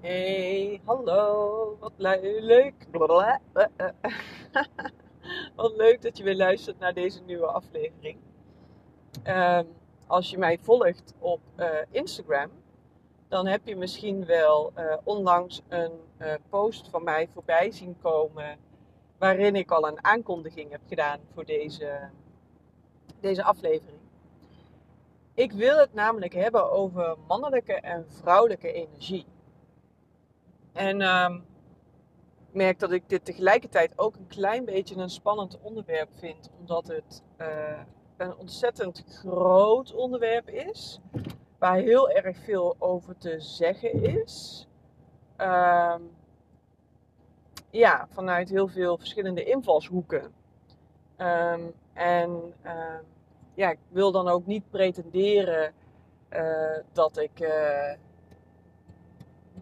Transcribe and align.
Hey, 0.00 0.80
hallo. 0.84 1.76
Wat 1.80 1.92
le- 1.96 2.38
leuk. 2.40 2.74
Blablabla. 2.90 3.40
Wat 5.56 5.76
leuk 5.76 6.02
dat 6.02 6.18
je 6.18 6.24
weer 6.24 6.36
luistert 6.36 6.78
naar 6.78 6.94
deze 6.94 7.20
nieuwe 7.22 7.46
aflevering. 7.46 8.18
Ehm, 9.22 9.64
als 10.06 10.30
je 10.30 10.38
mij 10.38 10.58
volgt 10.58 11.14
op 11.18 11.40
eh, 11.56 11.68
Instagram, 11.90 12.50
dan 13.28 13.46
heb 13.46 13.66
je 13.66 13.76
misschien 13.76 14.26
wel 14.26 14.70
eh, 14.74 14.96
onlangs 15.04 15.62
een 15.68 15.92
eh, 16.16 16.34
post 16.48 16.88
van 16.88 17.04
mij 17.04 17.28
voorbij 17.32 17.70
zien 17.70 17.96
komen. 18.02 18.58
Waarin 19.18 19.56
ik 19.56 19.70
al 19.70 19.88
een 19.88 20.04
aankondiging 20.04 20.70
heb 20.70 20.80
gedaan 20.88 21.20
voor 21.34 21.44
deze, 21.44 22.08
deze 23.20 23.42
aflevering. 23.42 23.98
Ik 25.34 25.52
wil 25.52 25.78
het 25.78 25.94
namelijk 25.94 26.34
hebben 26.34 26.70
over 26.70 27.16
mannelijke 27.26 27.74
en 27.74 28.04
vrouwelijke 28.08 28.72
energie. 28.72 29.26
En 30.72 31.00
ik 32.48 32.54
merk 32.54 32.78
dat 32.78 32.90
ik 32.92 33.08
dit 33.08 33.24
tegelijkertijd 33.24 33.92
ook 33.98 34.16
een 34.16 34.26
klein 34.26 34.64
beetje 34.64 34.96
een 34.96 35.10
spannend 35.10 35.60
onderwerp 35.60 36.08
vind, 36.12 36.50
omdat 36.58 36.86
het 36.86 37.22
eh, 37.36 37.80
een 38.16 38.36
ontzettend 38.36 39.04
groot 39.08 39.94
onderwerp 39.94 40.48
is, 40.48 41.00
waar 41.58 41.76
heel 41.76 42.10
erg 42.10 42.38
veel 42.38 42.76
over 42.78 43.18
te 43.18 43.40
zeggen 43.40 44.02
is. 44.02 44.66
Ehm, 45.36 46.02
ja, 47.70 48.06
vanuit 48.10 48.48
heel 48.48 48.68
veel 48.68 48.98
verschillende 48.98 49.44
invalshoeken. 49.44 50.32
Ehm, 51.16 51.62
en 51.92 52.54
ja, 53.54 53.70
ik 53.70 53.78
wil 53.88 54.12
dan 54.12 54.28
ook 54.28 54.46
niet 54.46 54.70
pretenderen 54.70 55.72
eh, 56.28 56.78
dat 56.92 57.16
ik. 57.18 57.40
eh, 57.40 57.92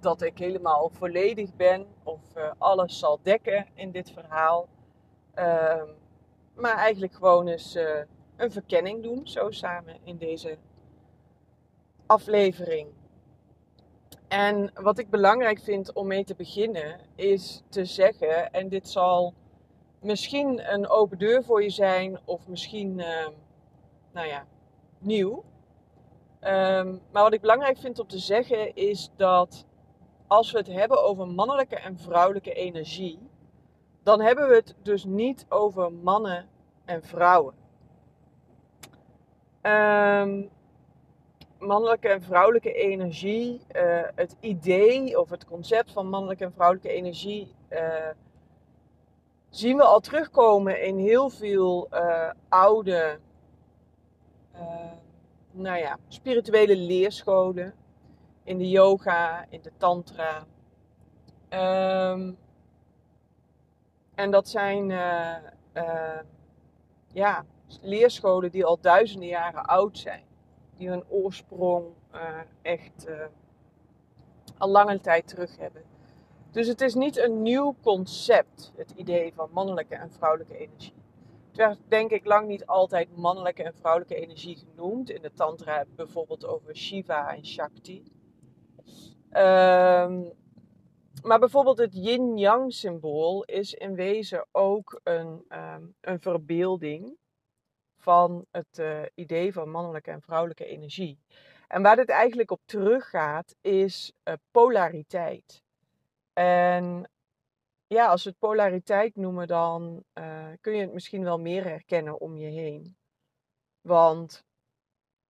dat 0.02 0.22
ik 0.22 0.38
helemaal 0.38 0.90
volledig 0.92 1.56
ben 1.56 1.86
of 2.02 2.20
eh, 2.34 2.50
alles 2.58 2.98
zal 2.98 3.18
dekken 3.22 3.66
in 3.74 3.90
dit 3.90 4.10
verhaal. 4.10 4.68
Ehm, 5.34 5.86
maar 6.54 6.76
eigenlijk 6.76 7.14
gewoon 7.14 7.46
eens 7.46 7.74
eh, 7.74 8.00
een 8.36 8.52
verkenning 8.52 9.02
doen, 9.02 9.28
zo 9.28 9.50
samen 9.50 9.96
in 10.02 10.16
deze 10.16 10.58
aflevering. 12.06 12.88
En 14.28 14.70
wat 14.74 14.98
ik 14.98 15.10
belangrijk 15.10 15.60
vind 15.60 15.92
om 15.92 16.06
mee 16.06 16.24
te 16.24 16.34
beginnen, 16.34 17.00
is 17.14 17.62
te 17.68 17.84
zeggen, 17.84 18.52
en 18.52 18.68
dit 18.68 18.88
zal 18.88 19.34
misschien 20.00 20.72
een 20.72 20.88
open 20.88 21.18
deur 21.18 21.44
voor 21.44 21.62
je 21.62 21.70
zijn, 21.70 22.18
of 22.24 22.48
misschien, 22.48 23.00
ehm, 23.00 23.32
nou 24.12 24.26
ja, 24.26 24.46
nieuw. 24.98 25.44
Ehm, 26.40 26.96
maar 27.10 27.22
wat 27.22 27.32
ik 27.32 27.40
belangrijk 27.40 27.78
vind 27.78 27.98
om 27.98 28.06
te 28.06 28.18
zeggen 28.18 28.74
is 28.74 29.10
dat 29.16 29.64
als 30.26 30.52
we 30.52 30.58
het 30.58 30.66
hebben 30.66 31.02
over 31.04 31.28
mannelijke 31.28 31.76
en 31.76 31.98
vrouwelijke 31.98 32.52
energie, 32.52 33.18
dan 34.02 34.20
hebben 34.20 34.48
we 34.48 34.54
het 34.54 34.74
dus 34.82 35.04
niet 35.04 35.46
over 35.48 35.92
mannen 35.92 36.48
en 36.84 37.02
vrouwen. 37.02 37.54
Ehm, 39.60 40.42
mannelijke 41.58 42.08
en 42.08 42.22
vrouwelijke 42.22 42.72
energie, 42.72 43.60
eh, 43.68 44.02
het 44.14 44.36
idee 44.40 45.20
of 45.20 45.30
het 45.30 45.44
concept 45.44 45.92
van 45.92 46.08
mannelijke 46.08 46.44
en 46.44 46.52
vrouwelijke 46.52 46.90
energie, 46.90 47.54
eh, 47.68 48.08
zien 49.50 49.76
we 49.76 49.82
al 49.82 50.00
terugkomen 50.00 50.82
in 50.82 50.98
heel 50.98 51.30
veel 51.30 51.86
eh, 51.90 52.30
oude, 52.48 53.18
nou 55.50 55.78
ja, 55.78 55.98
spirituele 56.08 56.76
leerscholen 56.76 57.74
in 58.46 58.58
de 58.58 58.68
yoga, 58.68 59.46
in 59.48 59.62
de 59.62 59.72
tantra. 59.76 60.46
Ehm, 61.48 62.32
en 64.14 64.30
dat 64.30 64.48
zijn 64.48 64.90
eh, 64.90 65.36
eh, 65.72 66.20
ja, 67.12 67.44
leerscholen 67.80 68.50
die 68.50 68.64
al 68.64 68.80
duizenden 68.80 69.28
jaren 69.28 69.64
oud 69.64 69.98
zijn. 69.98 70.24
Die 70.76 70.88
hun 70.88 71.04
oorsprong 71.08 71.86
eh, 72.10 72.40
echt 72.62 73.06
al 74.58 74.68
lange 74.68 75.00
tijd 75.00 75.28
terug 75.28 75.56
hebben. 75.58 75.82
Dus 76.50 76.66
het 76.66 76.80
is 76.80 76.94
niet 76.94 77.18
een 77.18 77.42
nieuw 77.42 77.76
concept, 77.82 78.72
het 78.76 78.90
idee 78.90 79.32
van 79.34 79.48
mannelijke 79.52 79.94
en 79.94 80.12
vrouwelijke 80.12 80.56
energie. 80.56 80.94
Het 81.46 81.56
werd 81.56 81.78
denk 81.88 82.10
ik 82.10 82.26
lang 82.26 82.48
niet 82.48 82.66
altijd 82.66 83.16
mannelijke 83.16 83.62
en 83.62 83.74
vrouwelijke 83.74 84.14
energie 84.14 84.56
genoemd. 84.56 85.10
In 85.10 85.22
de 85.22 85.32
tantra 85.32 85.84
bijvoorbeeld 85.96 86.46
over 86.46 86.76
Shiva 86.76 87.34
en 87.34 87.46
Shakti. 87.46 88.15
Ehm, 89.36 90.22
maar 91.22 91.38
bijvoorbeeld 91.38 91.78
het 91.78 91.94
yin-yang 91.94 92.72
symbool 92.72 93.44
is 93.44 93.74
in 93.74 93.94
wezen 93.94 94.46
ook 94.52 95.00
een, 95.02 95.44
ehm, 95.48 95.82
een 96.00 96.20
verbeelding 96.20 97.16
van 97.96 98.46
het 98.50 98.78
eh, 98.78 99.02
idee 99.14 99.52
van 99.52 99.70
mannelijke 99.70 100.10
en 100.10 100.22
vrouwelijke 100.22 100.64
energie. 100.64 101.18
En 101.68 101.82
waar 101.82 101.96
dit 101.96 102.08
eigenlijk 102.08 102.50
op 102.50 102.60
teruggaat 102.64 103.54
is 103.60 104.12
eh, 104.22 104.34
polariteit. 104.50 105.62
En 106.32 107.10
ja, 107.86 108.06
als 108.06 108.24
we 108.24 108.30
het 108.30 108.38
polariteit 108.38 109.16
noemen, 109.16 109.46
dan 109.46 110.04
eh, 110.12 110.46
kun 110.60 110.74
je 110.74 110.80
het 110.80 110.92
misschien 110.92 111.24
wel 111.24 111.38
meer 111.38 111.64
herkennen 111.64 112.20
om 112.20 112.36
je 112.36 112.50
heen. 112.50 112.96
Want 113.80 114.44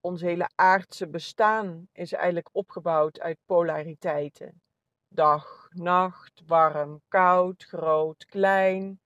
ons 0.07 0.21
hele 0.21 0.49
aardse 0.55 1.09
bestaan 1.09 1.89
is 1.93 2.13
eigenlijk 2.13 2.49
opgebouwd 2.53 3.21
uit 3.21 3.39
polariteiten. 3.47 4.61
Dag, 5.09 5.69
nacht, 5.75 6.43
warm, 6.47 7.01
koud, 7.09 7.65
groot, 7.65 8.25
klein. 8.25 9.01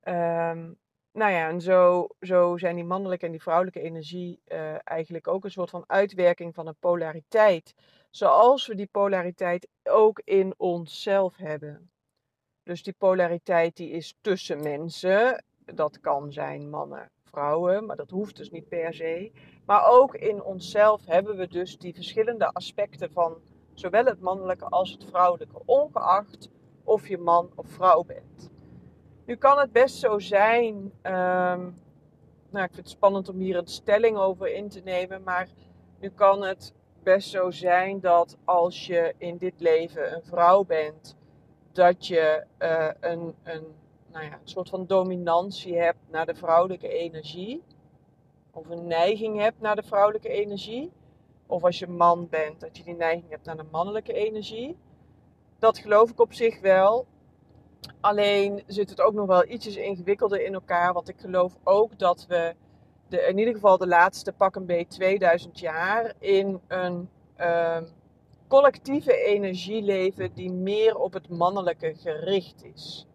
Ehm, 0.00 0.72
nou 1.12 1.32
ja, 1.32 1.48
en 1.48 1.60
zo, 1.60 2.08
zo 2.20 2.56
zijn 2.56 2.74
die 2.74 2.84
mannelijke 2.84 3.26
en 3.26 3.30
die 3.32 3.42
vrouwelijke 3.42 3.80
energie 3.80 4.40
eh, 4.44 4.88
eigenlijk 4.88 5.28
ook 5.28 5.44
een 5.44 5.50
soort 5.50 5.70
van 5.70 5.84
uitwerking 5.86 6.54
van 6.54 6.66
een 6.66 6.78
polariteit. 6.78 7.74
Zoals 8.10 8.66
we 8.66 8.74
die 8.74 8.88
polariteit 8.90 9.68
ook 9.82 10.20
in 10.24 10.54
onszelf 10.56 11.36
hebben. 11.36 11.90
Dus 12.62 12.82
die 12.82 12.94
polariteit 12.98 13.76
die 13.76 13.90
is 13.90 14.14
tussen 14.20 14.62
mensen. 14.62 15.44
Dat 15.64 16.00
kan 16.00 16.32
zijn 16.32 16.70
mannen, 16.70 17.10
vrouwen, 17.30 17.86
maar 17.86 17.96
dat 17.96 18.10
hoeft 18.10 18.36
dus 18.36 18.50
niet 18.50 18.68
per 18.68 18.94
se. 18.94 19.32
Maar 19.66 19.86
ook 19.88 20.14
in 20.14 20.42
onszelf 20.42 21.06
hebben 21.06 21.36
we 21.36 21.48
dus 21.48 21.78
die 21.78 21.94
verschillende 21.94 22.52
aspecten 22.52 23.12
van 23.12 23.36
zowel 23.74 24.04
het 24.04 24.20
mannelijke 24.20 24.64
als 24.64 24.90
het 24.90 25.04
vrouwelijke, 25.04 25.62
ongeacht 25.64 26.50
of 26.84 27.08
je 27.08 27.18
man 27.18 27.50
of 27.54 27.68
vrouw 27.68 28.04
bent. 28.04 28.50
Nu 29.24 29.36
kan 29.36 29.58
het 29.58 29.72
best 29.72 29.96
zo 29.96 30.18
zijn, 30.18 30.92
ehm, 31.02 31.60
nou 32.50 32.64
ik 32.64 32.72
vind 32.72 32.76
het 32.76 32.88
spannend 32.88 33.28
om 33.28 33.38
hier 33.38 33.56
een 33.56 33.66
stelling 33.66 34.16
over 34.16 34.54
in 34.54 34.68
te 34.68 34.80
nemen, 34.80 35.22
maar 35.22 35.48
nu 35.98 36.08
kan 36.08 36.42
het 36.42 36.72
best 37.02 37.28
zo 37.28 37.50
zijn 37.50 38.00
dat 38.00 38.36
als 38.44 38.86
je 38.86 39.14
in 39.18 39.36
dit 39.36 39.60
leven 39.60 40.14
een 40.14 40.22
vrouw 40.22 40.64
bent, 40.64 41.16
dat 41.72 42.06
je 42.06 42.44
eh, 42.58 42.88
een, 43.00 43.34
een, 43.42 43.74
nou 44.12 44.24
ja, 44.24 44.32
een 44.32 44.48
soort 44.48 44.68
van 44.68 44.86
dominantie 44.86 45.76
hebt 45.76 45.98
naar 46.10 46.26
de 46.26 46.34
vrouwelijke 46.34 46.88
energie. 46.88 47.62
Of 48.50 48.68
een 48.68 48.86
neiging 48.86 49.38
hebt 49.38 49.60
naar 49.60 49.76
de 49.76 49.82
vrouwelijke 49.82 50.28
energie. 50.28 50.92
Of 51.46 51.64
als 51.64 51.78
je 51.78 51.86
man 51.86 52.28
bent, 52.28 52.60
dat 52.60 52.76
je 52.76 52.84
die 52.84 52.94
neiging 52.94 53.30
hebt 53.30 53.44
naar 53.44 53.56
de 53.56 53.66
mannelijke 53.70 54.12
energie. 54.12 54.76
Dat 55.58 55.78
geloof 55.78 56.10
ik 56.10 56.20
op 56.20 56.32
zich 56.32 56.60
wel. 56.60 57.06
Alleen 58.00 58.62
zit 58.66 58.90
het 58.90 59.00
ook 59.00 59.14
nog 59.14 59.26
wel 59.26 59.48
ietsjes 59.48 59.76
ingewikkelder 59.76 60.44
in 60.44 60.54
elkaar. 60.54 60.92
Want 60.92 61.08
ik 61.08 61.20
geloof 61.20 61.56
ook 61.64 61.98
dat 61.98 62.26
we 62.28 62.54
de, 63.08 63.20
in 63.20 63.38
ieder 63.38 63.54
geval 63.54 63.78
de 63.78 63.86
laatste 63.86 64.32
pak 64.32 64.54
een 64.54 64.66
beetje 64.66 64.86
2000 64.86 65.58
jaar 65.58 66.14
in 66.18 66.60
een 66.68 67.08
ehm, 67.36 67.84
collectieve 68.48 69.16
energie 69.16 69.82
leven 69.82 70.34
die 70.34 70.52
meer 70.52 70.96
op 70.96 71.12
het 71.12 71.28
mannelijke 71.28 71.94
gericht 71.94 72.64
is. 72.64 73.06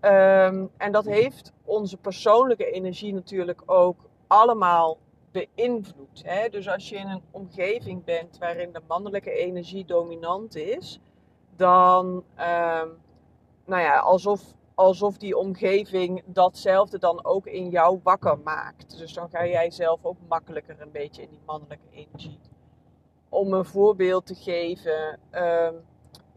Ehm, 0.00 0.66
en 0.76 0.92
dat 0.92 1.04
heeft 1.04 1.52
onze 1.64 1.96
persoonlijke 1.96 2.70
energie 2.70 3.14
natuurlijk 3.14 3.62
ook 3.66 3.96
allemaal 4.26 4.98
beïnvloed. 5.30 6.22
Hè? 6.24 6.48
Dus 6.48 6.68
als 6.68 6.88
je 6.88 6.96
in 6.96 7.06
een 7.06 7.22
omgeving 7.30 8.04
bent 8.04 8.38
waarin 8.38 8.72
de 8.72 8.80
mannelijke 8.86 9.30
energie 9.30 9.84
dominant 9.84 10.56
is, 10.56 11.00
dan 11.56 12.24
ehm, 12.34 12.88
nou 13.64 13.82
ja, 13.82 13.98
alsof, 13.98 14.42
alsof 14.74 15.16
die 15.16 15.36
omgeving 15.36 16.22
datzelfde 16.26 16.98
dan 16.98 17.24
ook 17.24 17.46
in 17.46 17.68
jou 17.68 18.00
wakker 18.02 18.38
maakt. 18.38 18.98
Dus 18.98 19.12
dan 19.12 19.30
ga 19.30 19.46
jij 19.46 19.70
zelf 19.70 20.04
ook 20.04 20.16
makkelijker 20.28 20.80
een 20.80 20.90
beetje 20.92 21.22
in 21.22 21.30
die 21.30 21.40
mannelijke 21.46 21.86
energie. 21.90 22.38
Om 23.28 23.52
een 23.52 23.64
voorbeeld 23.64 24.26
te 24.26 24.34
geven, 24.34 25.18
ehm, 25.30 25.74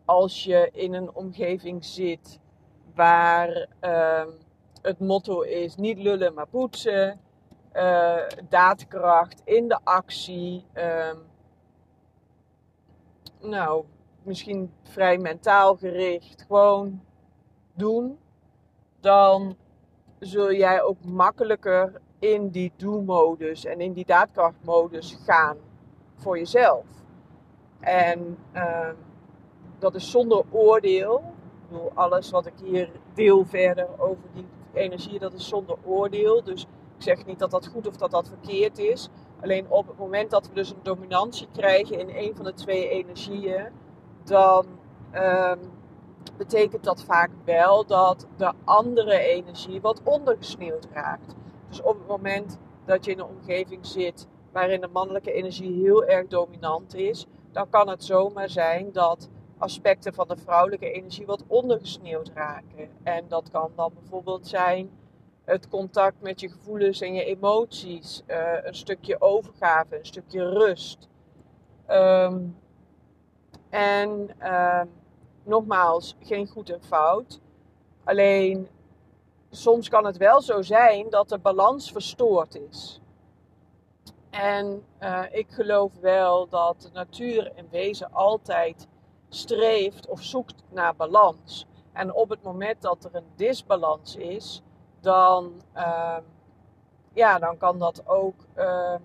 als 0.06 0.44
je 0.44 0.70
in 0.74 0.94
een 0.94 1.14
omgeving 1.14 1.86
zit 1.86 2.40
waar 3.02 3.68
ehm, 3.80 4.30
het 4.82 5.00
motto 5.00 5.42
is 5.42 5.76
niet 5.76 5.98
lullen 5.98 6.34
maar 6.34 6.48
poetsen, 6.48 7.20
eh, 7.72 8.18
daadkracht 8.50 9.42
in 9.44 9.68
de 9.68 9.80
actie, 9.84 10.66
ehm, 10.74 11.18
nou, 13.40 13.86
misschien 14.24 14.74
vrij 14.84 15.18
mentaal 15.18 15.76
gericht, 15.76 16.42
gewoon 16.48 17.02
doen, 17.74 18.20
dan 19.00 19.56
zul 20.20 20.54
jij 20.54 20.82
ook 20.82 21.06
makkelijker 21.06 22.02
in 22.20 22.50
die 22.50 22.72
do-modus 22.76 23.66
en 23.66 23.82
in 23.82 23.94
die 23.94 24.06
daadkrachtmodus 24.06 25.18
gaan 25.26 25.58
voor 26.16 26.38
jezelf. 26.38 26.86
En 27.80 28.38
ehm, 28.52 28.96
dat 29.80 29.96
is 29.96 30.12
zonder 30.12 30.44
oordeel. 30.50 31.31
Bedoel, 31.72 31.92
alles 31.94 32.30
wat 32.30 32.46
ik 32.46 32.54
hier 32.64 32.90
deel 33.14 33.46
verder 33.46 33.88
over 33.98 34.24
die 34.34 34.46
energie, 34.74 35.20
dat 35.20 35.34
is 35.34 35.48
zonder 35.48 35.78
oordeel. 35.84 36.44
Dus 36.44 36.62
ik 36.98 37.04
zeg 37.04 37.26
niet 37.26 37.40
dat 37.40 37.52
dat 37.52 37.68
goed 37.68 37.88
of 37.88 37.98
dat 37.98 38.12
dat 38.12 38.28
verkeerd 38.28 38.78
is. 38.78 39.10
Alleen 39.42 39.66
op 39.70 39.88
het 39.88 39.98
moment 39.98 40.32
dat 40.32 40.48
we 40.48 40.54
dus 40.54 40.70
een 40.70 40.84
dominantie 40.84 41.48
krijgen 41.54 42.00
in 42.00 42.10
een 42.16 42.36
van 42.36 42.46
de 42.46 42.54
twee 42.54 42.90
energieën, 42.90 43.68
dan 44.24 44.66
ehm, 45.12 45.60
betekent 46.38 46.84
dat 46.84 47.04
vaak 47.04 47.30
wel 47.46 47.86
dat 47.86 48.28
de 48.38 48.52
andere 48.64 49.18
energie 49.18 49.82
wat 49.82 50.02
ondergesneeuwd 50.04 50.88
raakt. 50.94 51.36
Dus 51.70 51.82
op 51.82 51.98
het 51.98 52.08
moment 52.08 52.58
dat 52.86 53.06
je 53.06 53.12
in 53.12 53.20
een 53.20 53.26
omgeving 53.26 53.86
zit 53.86 54.28
waarin 54.52 54.82
de 54.82 54.90
mannelijke 54.92 55.32
energie 55.32 55.84
heel 55.84 56.06
erg 56.06 56.28
dominant 56.28 56.96
is, 56.96 57.26
dan 57.52 57.70
kan 57.70 57.90
het 57.90 58.04
zomaar 58.04 58.50
zijn 58.50 58.92
dat 58.92 59.30
aspecten 59.62 60.14
van 60.14 60.28
de 60.28 60.38
vrouwelijke 60.38 60.92
energie 60.92 61.26
wat 61.26 61.44
ondergesneeuwd 61.48 62.32
raken. 62.34 62.90
En 63.04 63.26
dat 63.28 63.50
kan 63.52 63.72
dan 63.76 63.92
bijvoorbeeld 63.94 64.48
zijn 64.48 64.90
het 65.46 65.68
contact 65.68 66.22
met 66.22 66.40
je 66.40 66.50
gevoelens 66.50 67.02
en 67.02 67.14
je 67.14 67.24
emoties, 67.24 68.24
uh, 68.28 68.64
een 68.64 68.76
stukje 68.76 69.22
overgave, 69.22 69.98
een 69.98 70.06
stukje 70.06 70.50
rust. 70.50 71.10
Um, 71.90 72.58
en 73.70 74.30
uh, 74.42 74.82
nogmaals, 75.44 76.16
geen 76.20 76.48
goed 76.48 76.70
en 76.70 76.84
fout. 76.84 77.42
Alleen 78.04 78.68
soms 79.50 79.90
kan 79.90 80.06
het 80.06 80.18
wel 80.18 80.42
zo 80.42 80.62
zijn 80.62 81.10
dat 81.10 81.30
de 81.30 81.38
balans 81.38 81.92
verstoord 81.92 82.56
is. 82.56 83.02
En 84.30 84.84
uh, 85.00 85.24
ik 85.32 85.48
geloof 85.50 85.92
wel 86.02 86.48
dat 86.50 86.82
de 86.82 86.90
natuur 86.94 87.52
in 87.56 87.68
wezen 87.70 88.12
altijd 88.14 88.88
streeft 89.34 90.08
of 90.08 90.22
zoekt 90.22 90.64
naar 90.70 90.96
balans. 90.96 91.68
En 91.94 92.14
op 92.14 92.30
het 92.30 92.44
moment 92.44 92.82
dat 92.82 93.04
er 93.04 93.16
een 93.16 93.32
disbalans 93.36 94.16
is, 94.16 94.62
dan, 95.00 95.62
uh, 95.76 96.18
ja, 97.14 97.40
dan 97.40 97.58
kan 97.58 97.80
dat 97.80 98.08
ook 98.08 98.36
uh, 98.58 98.96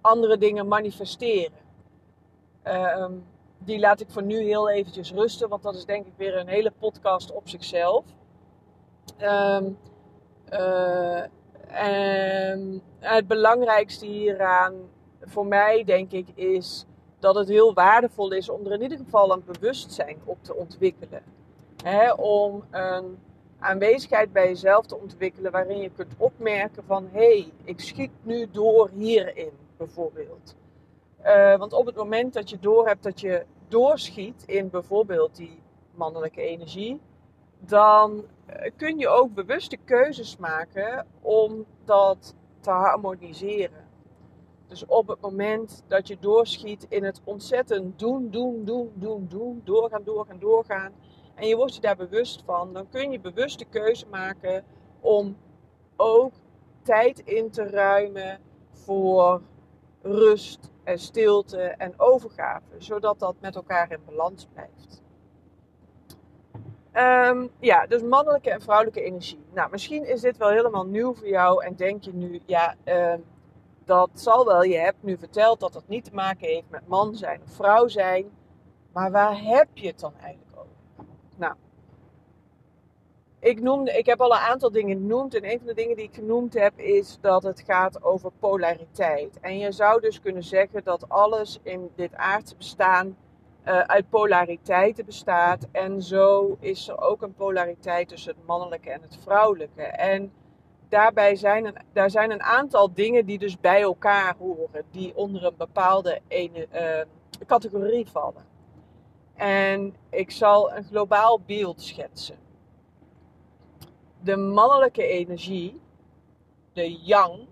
andere 0.00 0.38
dingen 0.38 0.68
manifesteren. 0.68 1.58
Ehm, 2.62 3.12
die 3.58 3.78
laat 3.78 4.00
ik 4.00 4.10
voor 4.10 4.22
nu 4.22 4.42
heel 4.42 4.70
eventjes 4.70 5.12
rusten, 5.12 5.48
want 5.48 5.62
dat 5.62 5.74
is 5.74 5.84
denk 5.84 6.06
ik 6.06 6.12
weer 6.16 6.36
een 6.36 6.48
hele 6.48 6.72
podcast 6.78 7.32
op 7.32 7.48
zichzelf. 7.48 8.04
En 11.68 12.82
het 12.98 13.26
belangrijkste 13.26 14.06
hieraan 14.06 14.74
voor 15.20 15.46
mij, 15.46 15.84
denk 15.84 16.12
ik, 16.12 16.28
is 16.34 16.86
dat 17.18 17.34
het 17.34 17.48
heel 17.48 17.74
waardevol 17.74 18.32
is 18.32 18.48
om 18.48 18.66
er 18.66 18.72
in 18.72 18.82
ieder 18.82 18.98
geval 18.98 19.32
een 19.32 19.42
bewustzijn 19.46 20.16
op 20.24 20.38
te 20.42 20.54
ontwikkelen. 20.54 21.22
om 22.16 22.64
een 22.70 23.18
aanwezigheid 23.58 24.32
bij 24.32 24.46
jezelf 24.46 24.86
te 24.86 24.96
ontwikkelen 24.96 25.52
waarin 25.52 25.78
je 25.78 25.90
kunt 25.90 26.14
opmerken 26.16 26.84
van 26.84 27.08
hé, 27.12 27.18
hey, 27.18 27.52
ik 27.64 27.80
schiet 27.80 28.10
nu 28.22 28.48
door 28.50 28.90
hierin 28.94 29.52
bijvoorbeeld. 29.76 30.56
Uh, 31.24 31.56
want 31.56 31.72
op 31.72 31.86
het 31.86 31.96
moment 31.96 32.32
dat 32.32 32.50
je 32.50 32.58
doorhebt 32.58 33.02
dat 33.02 33.20
je 33.20 33.44
doorschiet 33.68 34.42
in 34.46 34.70
bijvoorbeeld 34.70 35.36
die 35.36 35.60
mannelijke 35.94 36.40
energie, 36.42 37.00
dan 37.58 38.24
eh, 38.46 38.70
kun 38.76 38.98
je 38.98 39.08
ook 39.08 39.34
bewuste 39.34 39.76
keuzes 39.76 40.36
maken 40.36 41.06
om 41.20 41.64
dat 41.84 42.34
te 42.60 42.70
harmoniseren. 42.70 43.87
Dus 44.68 44.86
op 44.86 45.08
het 45.08 45.20
moment 45.20 45.82
dat 45.86 46.08
je 46.08 46.16
doorschiet 46.20 46.86
in 46.88 47.04
het 47.04 47.20
ontzettend 47.24 47.98
doen, 47.98 48.30
doen, 48.30 48.64
doen, 48.64 48.92
doen, 48.94 49.26
doen, 49.28 49.60
doorgaan, 49.64 50.02
doorgaan, 50.04 50.38
doorgaan, 50.38 50.92
en 51.34 51.46
je 51.46 51.56
wordt 51.56 51.74
je 51.74 51.80
daar 51.80 51.96
bewust 51.96 52.42
van, 52.46 52.72
dan 52.72 52.88
kun 52.88 53.10
je 53.10 53.20
bewuste 53.20 53.64
keuze 53.64 54.06
maken 54.10 54.64
om 55.00 55.36
ook 55.96 56.32
tijd 56.82 57.18
in 57.18 57.50
te 57.50 57.62
ruimen 57.62 58.40
voor 58.70 59.42
rust 60.02 60.70
en 60.84 60.98
stilte 60.98 61.60
en 61.60 61.94
overgave, 61.96 62.64
zodat 62.78 63.18
dat 63.18 63.34
met 63.40 63.56
elkaar 63.56 63.92
in 63.92 64.00
balans 64.06 64.48
blijft. 64.52 65.02
Um, 66.92 67.50
ja, 67.58 67.86
dus 67.86 68.02
mannelijke 68.02 68.50
en 68.50 68.60
vrouwelijke 68.60 69.02
energie. 69.02 69.44
Nou, 69.52 69.70
misschien 69.70 70.06
is 70.06 70.20
dit 70.20 70.36
wel 70.36 70.48
helemaal 70.48 70.86
nieuw 70.86 71.14
voor 71.14 71.28
jou 71.28 71.64
en 71.64 71.76
denk 71.76 72.02
je 72.02 72.14
nu, 72.14 72.40
ja, 72.46 72.74
um, 72.84 73.24
dat 73.88 74.10
zal 74.14 74.44
wel. 74.44 74.62
Je 74.62 74.78
hebt 74.78 75.02
nu 75.02 75.18
verteld 75.18 75.60
dat 75.60 75.74
het 75.74 75.88
niet 75.88 76.04
te 76.04 76.14
maken 76.14 76.48
heeft 76.48 76.70
met 76.70 76.88
man 76.88 77.14
zijn 77.14 77.40
of 77.44 77.52
vrouw 77.52 77.88
zijn. 77.88 78.30
Maar 78.92 79.10
waar 79.10 79.42
heb 79.42 79.68
je 79.74 79.86
het 79.86 80.00
dan 80.00 80.12
eigenlijk 80.20 80.56
over? 80.56 81.06
Nou, 81.36 81.54
ik, 83.40 83.60
noemde, 83.60 83.92
ik 83.92 84.06
heb 84.06 84.20
al 84.20 84.32
een 84.32 84.38
aantal 84.38 84.70
dingen 84.70 84.96
genoemd. 84.96 85.34
En 85.34 85.50
een 85.50 85.58
van 85.58 85.66
de 85.66 85.74
dingen 85.74 85.96
die 85.96 86.04
ik 86.04 86.14
genoemd 86.14 86.54
heb 86.54 86.78
is 86.78 87.18
dat 87.20 87.42
het 87.42 87.62
gaat 87.66 88.02
over 88.02 88.30
polariteit. 88.38 89.40
En 89.40 89.58
je 89.58 89.72
zou 89.72 90.00
dus 90.00 90.20
kunnen 90.20 90.44
zeggen 90.44 90.84
dat 90.84 91.08
alles 91.08 91.58
in 91.62 91.90
dit 91.94 92.14
aardse 92.14 92.56
bestaan 92.56 93.16
uh, 93.66 93.80
uit 93.80 94.08
polariteiten 94.08 95.04
bestaat. 95.04 95.66
En 95.72 96.02
zo 96.02 96.56
is 96.60 96.88
er 96.88 97.00
ook 97.00 97.22
een 97.22 97.34
polariteit 97.34 98.08
tussen 98.08 98.34
het 98.34 98.46
mannelijke 98.46 98.90
en 98.90 99.02
het 99.02 99.18
vrouwelijke. 99.22 99.82
En 99.82 100.32
daarbij 100.88 101.36
zijn 101.36 101.64
een, 101.66 101.76
daar 101.92 102.10
zijn 102.10 102.30
een 102.30 102.42
aantal 102.42 102.94
dingen 102.94 103.26
die 103.26 103.38
dus 103.38 103.60
bij 103.60 103.82
elkaar 103.82 104.36
horen. 104.38 104.84
Die 104.90 105.16
onder 105.16 105.44
een 105.44 105.56
bepaalde 105.56 106.20
ene, 106.28 106.68
uh, 106.72 107.46
categorie 107.46 108.06
vallen. 108.06 108.46
En 109.34 109.94
ik 110.10 110.30
zal 110.30 110.72
een 110.72 110.84
globaal 110.84 111.40
beeld 111.46 111.82
schetsen 111.82 112.38
de 114.20 114.36
mannelijke 114.36 115.06
energie, 115.06 115.80
de 116.72 116.98
yang, 117.02 117.46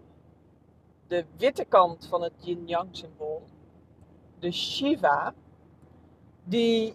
de 1.07 1.25
witte 1.37 1.65
kant 1.65 2.07
van 2.07 2.23
het 2.23 2.33
yin-yang 2.39 2.89
symbool, 2.91 3.43
de 4.39 4.53
Shiva, 4.53 5.35
die, 6.45 6.95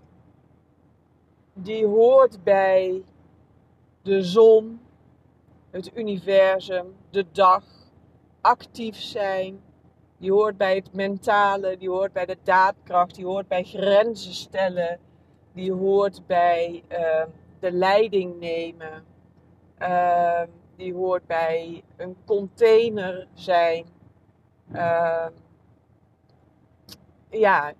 die 1.54 1.86
hoort 1.86 2.44
bij 2.44 3.04
de 4.02 4.24
zon, 4.24 4.80
het 5.72 5.98
universum, 5.98 6.96
de 7.10 7.26
dag, 7.32 7.64
actief 8.42 8.96
zijn. 8.96 9.62
Die 10.18 10.32
hoort 10.32 10.58
bij 10.58 10.76
het 10.76 10.94
mentale, 10.94 11.78
die 11.78 11.90
hoort 11.90 12.14
bij 12.14 12.26
de 12.26 12.38
daadkracht, 12.44 13.16
die 13.16 13.26
hoort 13.26 13.48
bij 13.48 13.64
grenzen 13.64 14.34
stellen, 14.34 15.00
die 15.54 15.74
hoort 15.74 16.28
bij 16.28 16.84
uh, 16.92 17.24
de 17.60 17.72
leiding 17.72 18.40
nemen. 18.40 19.04
Die 20.76 20.94
hoort 20.94 21.28
bij 21.28 21.84
een 21.98 22.16
container 22.26 23.28
zijn. 23.34 23.86
Uh, 24.74 25.28
ja, 27.30 27.74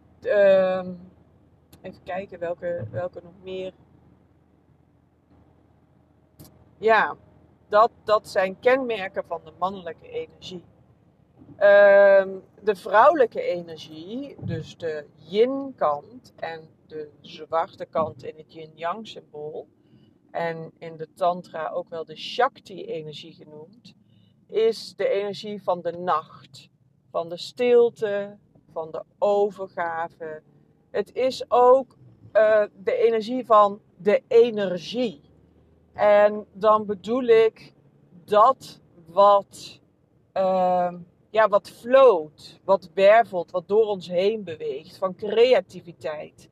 even 1.82 2.04
kijken 2.04 2.40
welke, 2.40 2.88
welke 2.92 3.20
nog 3.24 3.34
meer. 3.44 3.74
Ja, 6.78 7.16
dat, 7.72 7.92
dat 8.04 8.28
zijn 8.28 8.60
kenmerken 8.60 9.24
van 9.26 9.42
de 9.44 9.52
mannelijke 9.60 10.10
energie. 10.10 10.64
Ehm, 11.56 12.30
de 12.62 12.76
vrouwelijke 12.76 13.42
energie, 13.42 14.36
dus 14.40 14.78
de 14.78 15.06
yin-kant 15.16 16.34
en 16.36 16.70
de 16.88 17.10
zwarte 17.22 17.86
kant 17.86 18.24
in 18.24 18.38
het 18.38 18.54
yin-yang 18.54 19.08
symbool, 19.08 19.68
en 20.32 20.72
in 20.78 20.98
de 20.98 21.08
Tantra 21.14 21.70
ook 21.70 21.90
wel 21.90 22.06
de 22.06 22.18
Shakti-energie 22.18 23.34
genoemd, 23.34 23.94
is 24.48 24.94
de 24.96 25.10
energie 25.10 25.64
van 25.64 25.82
de 25.82 25.92
nacht, 25.92 26.70
van 27.10 27.30
de 27.30 27.38
stilte, 27.38 28.38
van 28.72 28.92
de 28.92 29.04
overgave. 29.18 30.42
Het 30.90 31.14
is 31.14 31.52
ook 31.52 31.98
uh, 32.34 32.64
de 32.84 32.96
energie 32.96 33.46
van 33.46 33.82
de 33.98 34.24
energie. 34.28 35.31
En 35.94 36.46
dan 36.54 36.86
bedoel 36.86 37.24
ik 37.24 37.74
dat 38.26 38.82
wat, 39.06 39.80
uh, 40.34 40.94
ja, 41.30 41.48
wat 41.48 41.70
floot, 41.70 42.60
wat 42.64 42.90
wervelt, 42.94 43.52
wat 43.52 43.68
door 43.68 43.86
ons 43.86 44.08
heen 44.08 44.44
beweegt, 44.44 44.98
van 44.98 45.16
creativiteit. 45.16 46.50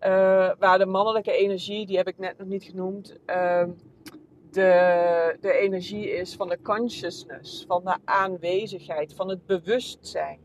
Uh, 0.00 0.50
waar 0.58 0.78
de 0.78 0.86
mannelijke 0.86 1.32
energie, 1.32 1.86
die 1.86 1.96
heb 1.96 2.08
ik 2.08 2.18
net 2.18 2.38
nog 2.38 2.48
niet 2.48 2.64
genoemd, 2.64 3.16
uh, 3.26 3.64
de, 4.50 5.36
de 5.40 5.52
energie 5.52 6.10
is 6.10 6.34
van 6.34 6.48
de 6.48 6.62
consciousness, 6.62 7.64
van 7.66 7.84
de 7.84 7.96
aanwezigheid, 8.04 9.14
van 9.14 9.28
het 9.28 9.46
bewustzijn. 9.46 10.40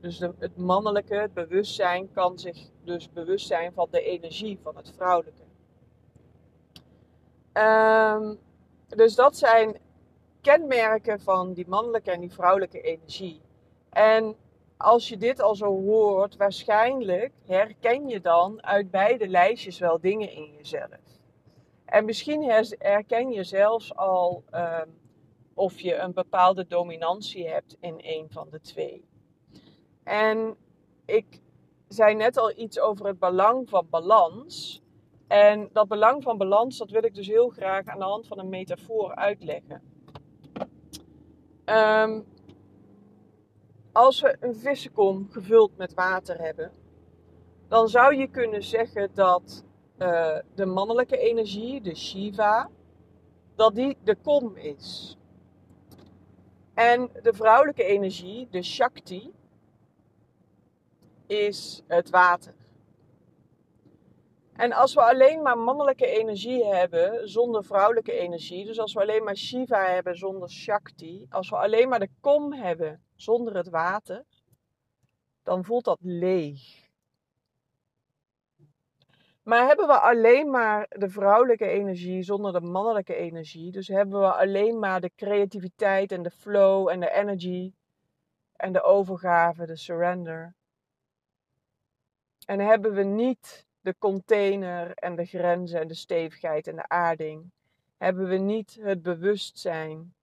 Dus 0.00 0.18
het 0.18 0.56
mannelijke, 0.56 1.14
het 1.14 1.34
bewustzijn, 1.34 2.12
kan 2.12 2.38
zich 2.38 2.70
dus 2.84 3.12
bewust 3.12 3.46
zijn 3.46 3.72
van 3.72 3.88
de 3.90 4.02
energie 4.02 4.58
van 4.62 4.76
het 4.76 4.92
vrouwelijke. 4.96 5.41
Um, 7.52 8.38
dus 8.88 9.14
dat 9.14 9.36
zijn 9.36 9.76
kenmerken 10.40 11.20
van 11.20 11.52
die 11.52 11.68
mannelijke 11.68 12.10
en 12.10 12.20
die 12.20 12.32
vrouwelijke 12.32 12.80
energie. 12.80 13.40
En 13.90 14.36
als 14.76 15.08
je 15.08 15.16
dit 15.16 15.40
al 15.40 15.54
zo 15.54 15.66
hoort, 15.66 16.36
waarschijnlijk 16.36 17.32
herken 17.46 18.08
je 18.08 18.20
dan 18.20 18.64
uit 18.64 18.90
beide 18.90 19.28
lijstjes 19.28 19.78
wel 19.78 20.00
dingen 20.00 20.32
in 20.32 20.52
jezelf. 20.56 21.20
En 21.84 22.04
misschien 22.04 22.42
herken 22.78 23.30
je 23.30 23.44
zelfs 23.44 23.96
al 23.96 24.44
um, 24.54 25.00
of 25.54 25.80
je 25.80 25.94
een 25.94 26.12
bepaalde 26.12 26.66
dominantie 26.66 27.48
hebt 27.48 27.76
in 27.80 27.94
een 27.98 28.26
van 28.30 28.48
de 28.50 28.60
twee. 28.60 29.04
En 30.04 30.56
ik 31.04 31.40
zei 31.88 32.14
net 32.14 32.36
al 32.36 32.58
iets 32.58 32.80
over 32.80 33.06
het 33.06 33.18
belang 33.18 33.68
van 33.68 33.86
balans. 33.90 34.82
En 35.32 35.68
dat 35.72 35.88
belang 35.88 36.22
van 36.22 36.38
balans, 36.38 36.78
dat 36.78 36.90
wil 36.90 37.04
ik 37.04 37.14
dus 37.14 37.26
heel 37.26 37.48
graag 37.48 37.86
aan 37.86 37.98
de 37.98 38.04
hand 38.04 38.26
van 38.26 38.38
een 38.38 38.48
metafoor 38.48 39.14
uitleggen. 39.14 39.82
Um, 41.64 42.24
als 43.92 44.20
we 44.20 44.36
een 44.40 44.54
vissenkom 44.54 45.28
gevuld 45.30 45.76
met 45.76 45.94
water 45.94 46.40
hebben, 46.40 46.72
dan 47.68 47.88
zou 47.88 48.14
je 48.14 48.26
kunnen 48.26 48.62
zeggen 48.62 49.10
dat 49.14 49.64
uh, 49.98 50.38
de 50.54 50.66
mannelijke 50.66 51.18
energie, 51.18 51.80
de 51.80 51.94
Shiva, 51.94 52.70
dat 53.54 53.74
die 53.74 53.96
de 54.04 54.16
kom 54.22 54.56
is. 54.56 55.16
En 56.74 57.10
de 57.22 57.32
vrouwelijke 57.32 57.84
energie, 57.84 58.48
de 58.50 58.62
Shakti, 58.62 59.32
is 61.26 61.82
het 61.86 62.10
water. 62.10 62.61
En 64.52 64.72
als 64.72 64.94
we 64.94 65.00
alleen 65.00 65.42
maar 65.42 65.58
mannelijke 65.58 66.06
energie 66.06 66.64
hebben 66.64 67.28
zonder 67.28 67.64
vrouwelijke 67.64 68.12
energie, 68.12 68.66
dus 68.66 68.78
als 68.78 68.92
we 68.92 69.00
alleen 69.00 69.24
maar 69.24 69.36
Shiva 69.36 69.84
hebben 69.84 70.16
zonder 70.16 70.50
Shakti, 70.50 71.26
als 71.30 71.50
we 71.50 71.56
alleen 71.56 71.88
maar 71.88 71.98
de 71.98 72.10
kom 72.20 72.52
hebben 72.52 73.04
zonder 73.16 73.56
het 73.56 73.68
water, 73.68 74.24
dan 75.42 75.64
voelt 75.64 75.84
dat 75.84 75.98
leeg. 76.00 76.90
Maar 79.42 79.66
hebben 79.66 79.86
we 79.86 80.00
alleen 80.00 80.50
maar 80.50 80.86
de 80.88 81.08
vrouwelijke 81.08 81.66
energie 81.66 82.22
zonder 82.22 82.52
de 82.52 82.60
mannelijke 82.60 83.14
energie, 83.14 83.72
dus 83.72 83.88
hebben 83.88 84.20
we 84.20 84.32
alleen 84.32 84.78
maar 84.78 85.00
de 85.00 85.10
creativiteit 85.16 86.12
en 86.12 86.22
de 86.22 86.30
flow 86.30 86.88
en 86.88 87.00
de 87.00 87.10
energy 87.10 87.72
en 88.56 88.72
de 88.72 88.82
overgave, 88.82 89.66
de 89.66 89.76
surrender. 89.76 90.54
En 92.46 92.60
hebben 92.60 92.92
we 92.92 93.02
niet 93.02 93.66
de 93.82 93.94
container 93.98 94.94
en 94.94 95.16
de 95.16 95.24
grenzen 95.24 95.80
en 95.80 95.88
de 95.88 95.94
stevigheid 95.94 96.66
en 96.66 96.76
de 96.76 96.88
aarding? 96.88 97.50
Hebben 97.96 98.28
we 98.28 98.36
niet 98.36 98.78
het 98.80 99.02
bewustzijn? 99.02 100.14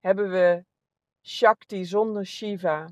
Hebben 0.00 0.30
we 0.30 0.64
Shakti 1.22 1.84
zonder 1.84 2.26
Shiva? 2.26 2.88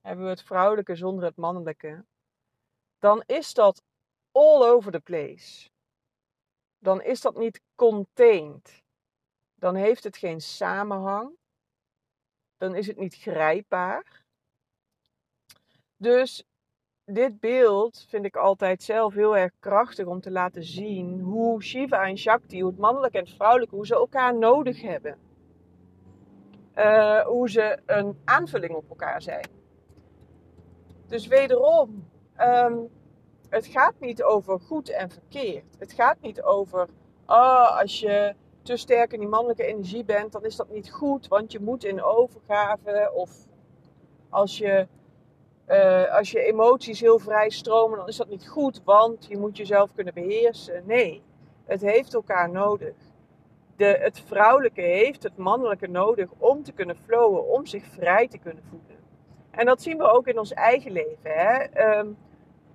Hebben 0.00 0.24
we 0.24 0.30
het 0.30 0.42
vrouwelijke 0.42 0.94
zonder 0.94 1.24
het 1.24 1.36
mannelijke? 1.36 2.04
Dan 2.98 3.22
is 3.26 3.54
dat 3.54 3.82
all 4.32 4.62
over 4.62 4.92
the 4.92 5.00
place. 5.00 5.70
Dan 6.78 7.02
is 7.02 7.20
dat 7.20 7.36
niet 7.36 7.60
contained. 7.74 8.82
Dan 9.54 9.74
heeft 9.74 10.04
het 10.04 10.16
geen 10.16 10.40
samenhang. 10.40 11.36
Dan 12.56 12.74
is 12.74 12.86
het 12.86 12.96
niet 12.96 13.14
grijpbaar. 13.14 14.24
Dus 15.96 16.44
dit 17.06 17.40
beeld 17.40 18.04
vind 18.08 18.24
ik 18.24 18.36
altijd 18.36 18.82
zelf 18.82 19.14
heel 19.14 19.36
erg 19.36 19.52
krachtig 19.60 20.06
om 20.06 20.20
te 20.20 20.30
laten 20.30 20.64
zien 20.64 21.20
hoe 21.20 21.62
Shiva 21.62 22.06
en 22.06 22.18
Shakti, 22.18 22.60
hoe 22.60 22.70
het 22.70 22.80
mannelijke 22.80 23.18
en 23.18 23.24
het 23.24 23.34
vrouwelijke, 23.34 23.74
hoe 23.74 23.86
ze 23.86 23.94
elkaar 23.94 24.38
nodig 24.38 24.82
hebben. 24.82 25.18
Uh, 26.76 27.20
hoe 27.20 27.50
ze 27.50 27.78
een 27.86 28.18
aanvulling 28.24 28.74
op 28.74 28.88
elkaar 28.88 29.22
zijn. 29.22 29.48
Dus 31.06 31.26
wederom, 31.26 32.08
um, 32.40 32.88
het 33.48 33.66
gaat 33.66 33.94
niet 34.00 34.22
over 34.22 34.60
goed 34.60 34.88
en 34.88 35.10
verkeerd. 35.10 35.76
Het 35.78 35.92
gaat 35.92 36.20
niet 36.20 36.42
over, 36.42 36.88
oh, 37.26 37.80
als 37.80 38.00
je 38.00 38.34
te 38.62 38.76
sterk 38.76 39.12
in 39.12 39.20
die 39.20 39.28
mannelijke 39.28 39.64
energie 39.64 40.04
bent, 40.04 40.32
dan 40.32 40.44
is 40.44 40.56
dat 40.56 40.70
niet 40.70 40.90
goed, 40.90 41.28
want 41.28 41.52
je 41.52 41.60
moet 41.60 41.84
in 41.84 42.02
overgave. 42.02 43.10
Of 43.14 43.46
als 44.28 44.58
je 44.58 44.86
uh, 45.68 46.14
als 46.16 46.30
je 46.30 46.40
emoties 46.40 47.00
heel 47.00 47.18
vrij 47.18 47.50
stromen, 47.50 47.98
dan 47.98 48.08
is 48.08 48.16
dat 48.16 48.28
niet 48.28 48.48
goed, 48.48 48.80
want 48.84 49.26
je 49.26 49.38
moet 49.38 49.56
jezelf 49.56 49.90
kunnen 49.94 50.14
beheersen. 50.14 50.82
Nee, 50.86 51.22
het 51.64 51.80
heeft 51.80 52.14
elkaar 52.14 52.50
nodig. 52.50 52.94
De, 53.76 53.84
het 53.84 54.20
vrouwelijke 54.26 54.80
heeft 54.80 55.22
het 55.22 55.36
mannelijke 55.36 55.88
nodig 55.88 56.28
om 56.38 56.62
te 56.62 56.72
kunnen 56.72 56.96
flowen, 56.96 57.48
om 57.48 57.66
zich 57.66 57.84
vrij 57.84 58.28
te 58.28 58.38
kunnen 58.38 58.62
voelen. 58.70 58.98
En 59.50 59.66
dat 59.66 59.82
zien 59.82 59.98
we 59.98 60.10
ook 60.10 60.26
in 60.26 60.38
ons 60.38 60.52
eigen 60.52 60.92
leven. 60.92 61.30
Hè? 61.30 61.98
Um, 61.98 62.16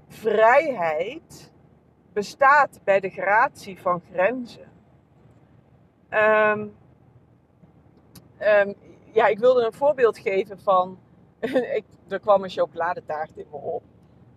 vrijheid 0.08 1.52
bestaat 2.14 2.80
bij 2.84 3.00
de 3.00 3.10
gratie 3.10 3.82
van 3.82 4.02
grenzen. 4.12 4.72
Um, 6.10 6.76
um, 8.40 8.76
ja, 9.12 9.28
ik 9.28 9.40
wilde 9.40 9.66
een 9.66 9.74
voorbeeld 9.74 10.18
geven 10.18 10.60
van 10.60 11.00
ik, 11.78 11.84
er 12.08 12.20
kwam 12.20 12.44
een 12.44 12.50
chocoladetaart 12.50 13.38
in 13.38 13.46
me 13.52 13.58
op. 13.58 13.84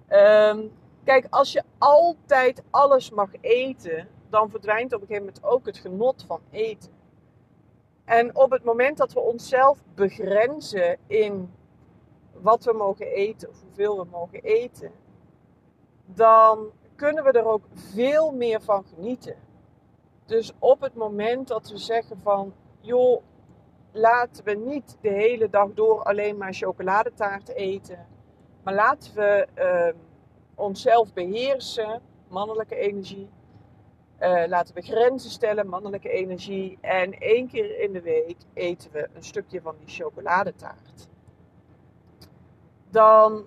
Um, 0.09 0.73
kijk, 1.05 1.27
als 1.31 1.53
je 1.53 1.63
altijd 1.79 2.63
alles 2.71 3.11
mag 3.11 3.31
eten, 3.41 4.09
dan 4.29 4.51
verdwijnt 4.51 4.93
op 4.93 5.01
een 5.01 5.07
gegeven 5.07 5.27
moment 5.27 5.45
ook 5.45 5.67
het 5.67 5.79
genot 5.79 6.25
van 6.27 6.41
eten. 6.51 6.91
En 8.05 8.37
op 8.37 8.51
het 8.51 8.65
moment 8.65 8.97
dat 8.97 9.13
we 9.13 9.21
onszelf 9.21 9.79
begrenzen 9.95 10.99
in 11.07 11.55
wat 12.33 12.65
we 12.65 12.73
mogen 12.73 13.07
eten 13.07 13.49
of 13.49 13.61
hoeveel 13.61 13.97
we 13.97 14.05
mogen 14.11 14.43
eten, 14.43 14.91
dan 16.07 16.71
kunnen 16.97 17.25
we 17.25 17.33
er 17.33 17.45
ook 17.45 17.65
veel 17.75 18.33
meer 18.33 18.63
van 18.63 18.85
genieten. 18.95 19.37
Dus 20.27 20.53
op 20.59 20.81
het 20.81 20.95
moment 20.95 21.49
dat 21.49 21.71
we 21.71 21.77
zeggen 21.77 22.19
van, 22.19 22.55
joh, 22.81 23.23
laten 23.93 24.45
we 24.45 24.55
niet 24.55 24.97
de 25.01 25.09
hele 25.09 25.51
dag 25.51 25.69
door 25.75 26.03
alleen 26.03 26.37
maar 26.37 26.55
chocoladetaart 26.55 27.49
eten. 27.49 28.07
Maar 28.63 28.75
laten 28.75 29.15
we 29.15 29.47
uh, 29.59 30.01
onszelf 30.55 31.13
beheersen, 31.13 32.01
mannelijke 32.29 32.77
energie. 32.77 33.31
Uh, 34.21 34.43
laten 34.47 34.75
we 34.75 34.81
grenzen 34.81 35.31
stellen, 35.31 35.69
mannelijke 35.69 36.09
energie. 36.09 36.79
En 36.81 37.13
één 37.19 37.49
keer 37.49 37.81
in 37.81 37.93
de 37.93 38.03
week 38.03 38.37
eten 38.55 38.91
we 38.93 39.09
een 39.15 39.23
stukje 39.25 39.61
van 39.61 39.75
die 39.79 39.95
chocoladetaart. 39.95 41.09
Dan 42.91 43.45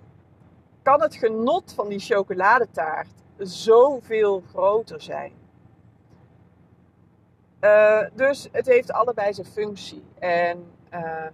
kan 0.82 1.00
het 1.00 1.14
genot 1.14 1.72
van 1.72 1.88
die 1.88 1.98
chocoladetaart 1.98 3.14
zoveel 3.38 4.42
groter 4.48 5.00
zijn. 5.00 5.32
Uh, 7.66 8.00
dus 8.14 8.48
het 8.52 8.66
heeft 8.66 8.92
allebei 8.92 9.34
zijn 9.34 9.46
functie. 9.46 10.02
En 10.18 10.66
uh, 10.94 11.26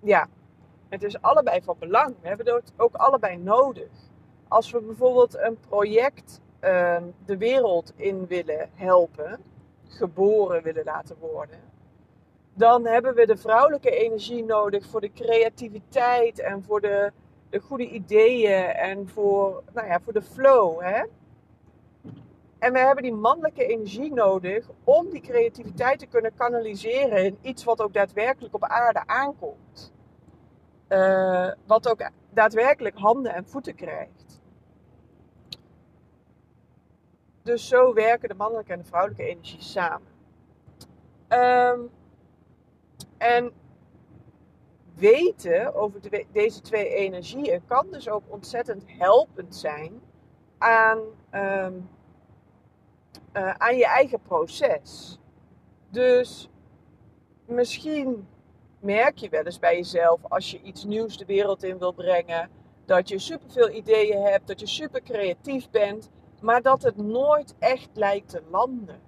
ja, 0.00 0.26
het 0.88 1.02
is 1.02 1.22
allebei 1.22 1.62
van 1.62 1.76
belang. 1.78 2.14
We 2.20 2.28
hebben 2.28 2.54
het 2.54 2.72
ook 2.76 2.94
allebei 2.94 3.36
nodig. 3.36 3.90
Als 4.48 4.70
we 4.70 4.80
bijvoorbeeld 4.80 5.38
een 5.38 5.58
project 5.68 6.40
uh, 6.60 6.96
de 7.24 7.36
wereld 7.36 7.92
in 7.96 8.26
willen 8.26 8.70
helpen, 8.74 9.40
geboren 9.88 10.62
willen 10.62 10.84
laten 10.84 11.16
worden, 11.20 11.60
dan 12.54 12.86
hebben 12.86 13.14
we 13.14 13.26
de 13.26 13.36
vrouwelijke 13.36 13.90
energie 13.90 14.44
nodig 14.44 14.86
voor 14.86 15.00
de 15.00 15.12
creativiteit 15.12 16.38
en 16.38 16.62
voor 16.62 16.80
de, 16.80 17.12
de 17.50 17.58
goede 17.58 17.88
ideeën 17.88 18.64
en 18.64 19.08
voor, 19.08 19.62
nou 19.72 19.86
ja, 19.86 20.00
voor 20.00 20.12
de 20.12 20.22
flow. 20.22 20.80
Hè? 20.80 21.02
En 22.64 22.72
we 22.72 22.78
hebben 22.78 23.02
die 23.02 23.14
mannelijke 23.14 23.66
energie 23.66 24.12
nodig 24.12 24.68
om 24.84 25.10
die 25.10 25.20
creativiteit 25.20 25.98
te 25.98 26.06
kunnen 26.06 26.34
kanaliseren 26.34 27.24
in 27.24 27.38
iets 27.40 27.64
wat 27.64 27.80
ook 27.80 27.92
daadwerkelijk 27.92 28.54
op 28.54 28.64
aarde 28.64 29.06
aankomt. 29.06 29.92
Uh, 30.88 31.50
wat 31.66 31.88
ook 31.88 32.10
daadwerkelijk 32.30 32.98
handen 32.98 33.34
en 33.34 33.46
voeten 33.46 33.74
krijgt. 33.74 34.40
Dus 37.42 37.68
zo 37.68 37.94
werken 37.94 38.28
de 38.28 38.34
mannelijke 38.34 38.72
en 38.72 38.78
de 38.78 38.84
vrouwelijke 38.84 39.24
energie 39.24 39.62
samen. 39.62 40.08
Um, 41.28 41.90
en 43.18 43.52
weten 44.94 45.74
over 45.74 46.00
de, 46.00 46.26
deze 46.32 46.60
twee 46.60 46.88
energieën 46.88 47.64
kan 47.66 47.86
dus 47.90 48.08
ook 48.08 48.24
ontzettend 48.28 48.84
helpend 48.86 49.56
zijn 49.56 50.00
aan 50.58 51.00
um, 51.32 51.88
uh, 53.36 53.50
aan 53.50 53.76
je 53.76 53.86
eigen 53.86 54.20
proces. 54.20 55.18
Dus 55.90 56.50
misschien 57.46 58.28
merk 58.80 59.18
je 59.18 59.28
wel 59.28 59.44
eens 59.44 59.58
bij 59.58 59.76
jezelf 59.76 60.20
als 60.28 60.50
je 60.50 60.60
iets 60.62 60.84
nieuws 60.84 61.16
de 61.16 61.24
wereld 61.24 61.62
in 61.62 61.78
wil 61.78 61.92
brengen. 61.92 62.50
Dat 62.84 63.08
je 63.08 63.18
superveel 63.18 63.70
ideeën 63.70 64.22
hebt, 64.22 64.46
dat 64.46 64.60
je 64.60 64.66
super 64.66 65.02
creatief 65.02 65.70
bent, 65.70 66.10
maar 66.40 66.62
dat 66.62 66.82
het 66.82 66.96
nooit 66.96 67.54
echt 67.58 67.88
lijkt 67.92 68.28
te 68.28 68.42
landen. 68.50 69.00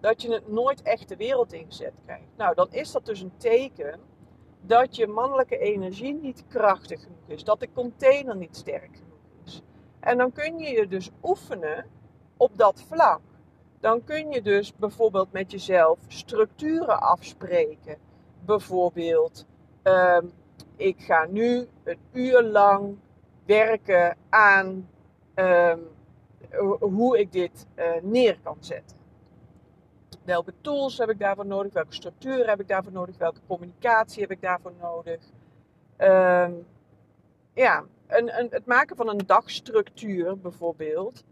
Dat 0.00 0.22
je 0.22 0.32
het 0.32 0.48
nooit 0.48 0.82
echt 0.82 1.08
de 1.08 1.16
wereld 1.16 1.52
ingezet 1.52 1.94
krijgt. 2.04 2.36
Nou, 2.36 2.54
dan 2.54 2.68
is 2.70 2.92
dat 2.92 3.06
dus 3.06 3.20
een 3.20 3.36
teken 3.36 4.00
dat 4.60 4.96
je 4.96 5.06
mannelijke 5.06 5.58
energie 5.58 6.14
niet 6.14 6.44
krachtig 6.48 7.02
genoeg 7.02 7.28
is. 7.28 7.44
Dat 7.44 7.60
de 7.60 7.72
container 7.72 8.36
niet 8.36 8.56
sterk 8.56 8.96
genoeg 8.96 9.44
is. 9.44 9.62
En 10.00 10.18
dan 10.18 10.32
kun 10.32 10.58
je 10.58 10.70
je 10.70 10.88
dus 10.88 11.10
oefenen 11.22 11.86
op 12.36 12.50
dat 12.56 12.82
vlak. 12.88 13.20
Dan 13.84 14.04
kun 14.04 14.30
je 14.30 14.42
dus 14.42 14.76
bijvoorbeeld 14.76 15.32
met 15.32 15.50
jezelf 15.50 15.98
structuren 16.08 17.00
afspreken. 17.00 17.96
Bijvoorbeeld, 18.44 19.46
ehm, 19.82 20.26
ik 20.76 21.00
ga 21.00 21.26
nu 21.30 21.68
een 21.84 21.98
uur 22.12 22.42
lang 22.42 22.96
werken 23.46 24.16
aan 24.28 24.88
ehm, 25.34 25.78
hoe 26.80 27.18
ik 27.18 27.32
dit 27.32 27.66
uh, 27.76 27.84
neer 28.02 28.38
kan 28.42 28.56
zetten. 28.60 28.96
Welke 30.24 30.52
tools 30.60 30.98
heb 30.98 31.10
ik 31.10 31.18
daarvoor 31.18 31.46
nodig? 31.46 31.72
Welke 31.72 31.94
structuur 31.94 32.48
heb 32.48 32.60
ik 32.60 32.68
daarvoor 32.68 32.92
nodig? 32.92 33.18
Welke 33.18 33.40
communicatie 33.46 34.20
heb 34.20 34.30
ik 34.30 34.40
daarvoor 34.40 34.72
nodig? 34.80 35.20
Ehm, 35.96 36.52
ja, 37.54 37.84
een, 38.06 38.38
een, 38.38 38.48
het 38.50 38.66
maken 38.66 38.96
van 38.96 39.08
een 39.08 39.26
dagstructuur 39.26 40.38
bijvoorbeeld 40.38 41.24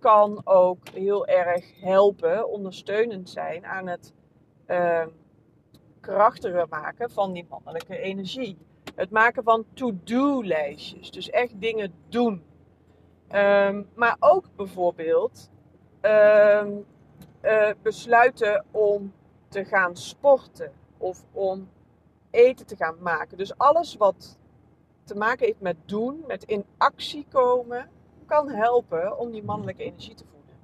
kan 0.00 0.40
ook 0.44 0.88
heel 0.88 1.26
erg 1.26 1.80
helpen, 1.80 2.48
ondersteunend 2.48 3.30
zijn 3.30 3.66
aan 3.66 3.86
het 3.86 4.12
uh, 4.66 5.06
krachtiger 6.00 6.66
maken 6.68 7.10
van 7.10 7.32
die 7.32 7.46
mannelijke 7.48 7.98
energie. 7.98 8.58
Het 8.94 9.10
maken 9.10 9.42
van 9.42 9.64
to-do-lijstjes, 9.74 11.10
dus 11.10 11.30
echt 11.30 11.60
dingen 11.60 11.92
doen. 12.08 12.42
Ehm, 13.28 13.82
maar 13.94 14.16
ook 14.18 14.44
bijvoorbeeld 14.56 15.50
uh, 16.02 16.66
besluiten 17.82 18.64
om 18.70 19.12
te 19.48 19.64
gaan 19.64 19.96
sporten 19.96 20.72
of 20.98 21.24
om 21.32 21.68
eten 22.30 22.66
te 22.66 22.76
gaan 22.76 22.96
maken. 23.00 23.38
Dus 23.38 23.58
alles 23.58 23.96
wat 23.96 24.38
te 25.04 25.14
maken 25.14 25.46
heeft 25.46 25.60
met 25.60 25.76
doen, 25.84 26.24
met 26.26 26.44
in 26.44 26.64
actie 26.76 27.26
komen, 27.28 27.90
kan 28.30 28.48
helpen 28.48 29.18
om 29.18 29.30
die 29.30 29.42
mannelijke 29.42 29.82
energie 29.82 30.14
te 30.14 30.24
voeden. 30.24 30.56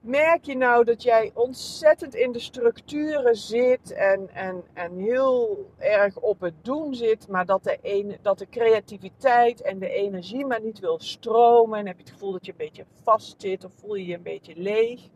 Merk 0.00 0.44
je 0.44 0.56
nou 0.56 0.84
dat 0.84 1.02
jij 1.02 1.30
ontzettend 1.34 2.14
in 2.14 2.32
de 2.32 2.38
structuren 2.38 3.36
zit 3.36 3.92
en, 3.92 4.28
en, 4.28 4.64
en 4.72 4.98
heel 4.98 5.66
erg 5.78 6.18
op 6.18 6.40
het 6.40 6.64
doen 6.64 6.94
zit, 6.94 7.28
maar 7.28 7.46
dat 7.46 7.64
de, 7.64 7.78
een, 7.82 8.16
dat 8.22 8.38
de 8.38 8.48
creativiteit 8.48 9.62
en 9.62 9.78
de 9.78 9.88
energie 9.88 10.46
maar 10.46 10.62
niet 10.62 10.78
wil 10.78 10.98
stromen 10.98 11.78
en 11.78 11.86
heb 11.86 11.96
je 11.96 12.02
het 12.02 12.12
gevoel 12.12 12.32
dat 12.32 12.46
je 12.46 12.50
een 12.50 12.58
beetje 12.58 12.84
vast 13.02 13.40
zit 13.40 13.64
of 13.64 13.72
voel 13.72 13.94
je 13.94 14.06
je 14.06 14.14
een 14.14 14.22
beetje 14.22 14.54
leeg? 14.56 15.08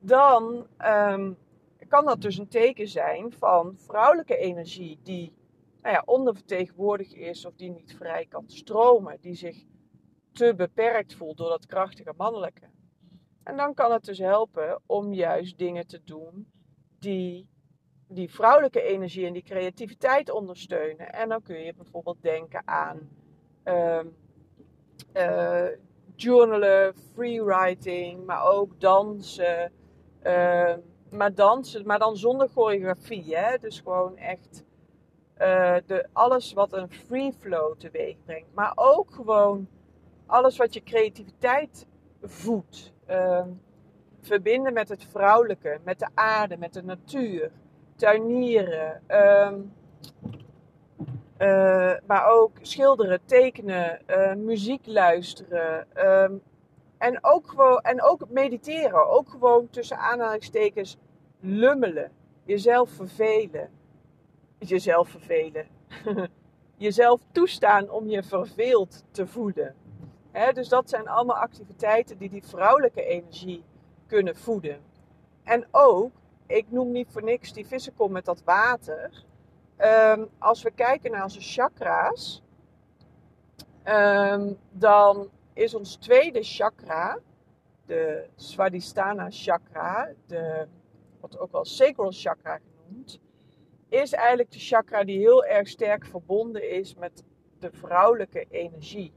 dan 0.00 0.66
ehm, 0.76 1.32
kan 1.88 2.04
dat 2.04 2.20
dus 2.20 2.38
een 2.38 2.48
teken 2.48 2.88
zijn 2.88 3.32
van 3.32 3.74
vrouwelijke 3.76 4.36
energie 4.36 4.98
die 5.02 5.32
nou 5.82 5.94
ja, 5.94 6.02
ondervertegenwoordigd 6.06 7.14
is 7.14 7.46
of 7.46 7.54
die 7.56 7.70
niet 7.70 7.94
vrij 7.96 8.26
kan 8.28 8.44
stromen, 8.46 9.16
die 9.20 9.34
zich 9.34 9.64
te 10.40 10.54
beperkt 10.54 11.14
voelt 11.14 11.36
door 11.36 11.48
dat 11.48 11.66
krachtige 11.66 12.12
mannelijke. 12.16 12.68
En 13.42 13.56
dan 13.56 13.74
kan 13.74 13.92
het 13.92 14.04
dus 14.04 14.18
helpen 14.18 14.80
om 14.86 15.12
juist 15.12 15.58
dingen 15.58 15.86
te 15.86 16.00
doen 16.04 16.50
die 16.98 17.48
die 18.08 18.30
vrouwelijke 18.30 18.82
energie 18.82 19.26
en 19.26 19.32
die 19.32 19.42
creativiteit 19.42 20.30
ondersteunen. 20.30 21.12
En 21.12 21.28
dan 21.28 21.42
kun 21.42 21.58
je 21.58 21.74
bijvoorbeeld 21.74 22.22
denken 22.22 22.62
aan 22.64 23.08
um, 23.64 24.16
uh, 25.14 25.66
journalen, 26.16 26.94
freewriting, 27.14 28.26
maar 28.26 28.44
ook 28.44 28.80
dansen, 28.80 29.72
uh, 30.22 30.74
maar 31.10 31.34
dansen, 31.34 31.86
maar 31.86 31.98
dan 31.98 32.16
zonder 32.16 32.48
choreografie. 32.48 33.36
Hè? 33.36 33.58
Dus 33.58 33.80
gewoon 33.80 34.16
echt 34.16 34.64
uh, 35.38 35.76
de, 35.86 36.08
alles 36.12 36.52
wat 36.52 36.72
een 36.72 36.90
free 36.90 37.32
flow 37.32 37.78
teweeg 37.78 38.16
brengt. 38.24 38.54
Maar 38.54 38.72
ook 38.74 39.10
gewoon 39.10 39.68
alles 40.30 40.56
wat 40.56 40.74
je 40.74 40.82
creativiteit 40.82 41.86
voedt. 42.22 42.92
Uh, 43.10 43.44
verbinden 44.20 44.72
met 44.72 44.88
het 44.88 45.04
vrouwelijke, 45.04 45.78
met 45.84 45.98
de 45.98 46.08
aarde, 46.14 46.56
met 46.56 46.72
de 46.72 46.82
natuur. 46.82 47.50
Tuinieren. 47.96 49.02
Uh, 51.38 51.92
maar 52.06 52.26
ook 52.26 52.58
schilderen, 52.60 53.20
tekenen, 53.24 54.00
uh, 54.06 54.34
muziek 54.34 54.86
luisteren. 54.86 55.86
Um, 56.06 56.42
en 56.98 57.24
ook, 57.24 57.48
gewoon, 57.48 57.80
en 57.80 58.02
ook 58.02 58.28
mediteren. 58.28 59.08
Ook 59.08 59.28
gewoon 59.28 59.68
tussen 59.70 59.98
aanhalingstekens 59.98 60.96
lummelen. 61.40 62.12
Jezelf 62.44 62.90
vervelen. 62.90 63.70
Jezelf 64.58 65.08
vervelen. 65.08 65.66
Jezelf 66.76 67.20
toestaan 67.32 67.90
om 67.90 68.08
je 68.08 68.22
verveeld 68.22 69.04
te 69.10 69.26
voeden. 69.26 69.74
Dus 70.32 70.68
dat 70.68 70.88
zijn 70.88 71.08
allemaal 71.08 71.36
activiteiten 71.36 72.18
die 72.18 72.30
die 72.30 72.44
vrouwelijke 72.44 73.04
energie 73.04 73.64
kunnen 74.06 74.36
voeden. 74.36 74.80
En 75.44 75.66
ook, 75.70 76.12
ik 76.46 76.70
noem 76.70 76.92
niet 76.92 77.08
voor 77.10 77.22
niks 77.22 77.52
die 77.52 77.66
vissenkom 77.66 78.12
met 78.12 78.24
dat 78.24 78.42
water. 78.44 79.24
Um, 79.78 80.28
als 80.38 80.62
we 80.62 80.70
kijken 80.70 81.10
naar 81.10 81.22
onze 81.22 81.40
chakra's, 81.40 82.42
um, 83.84 84.58
dan 84.70 85.30
is 85.52 85.74
ons 85.74 85.96
tweede 85.96 86.42
chakra, 86.42 87.18
de 87.86 88.28
Swadhisthana 88.36 89.26
chakra, 89.30 90.12
de, 90.26 90.66
wat 91.20 91.38
ook 91.38 91.52
wel 91.52 91.64
sacral 91.64 92.12
chakra 92.12 92.58
genoemd, 92.58 93.20
is 93.88 94.12
eigenlijk 94.12 94.50
de 94.50 94.58
chakra 94.58 95.04
die 95.04 95.18
heel 95.18 95.44
erg 95.44 95.68
sterk 95.68 96.06
verbonden 96.06 96.70
is 96.70 96.94
met 96.94 97.24
de 97.58 97.70
vrouwelijke 97.72 98.46
energie. 98.50 99.12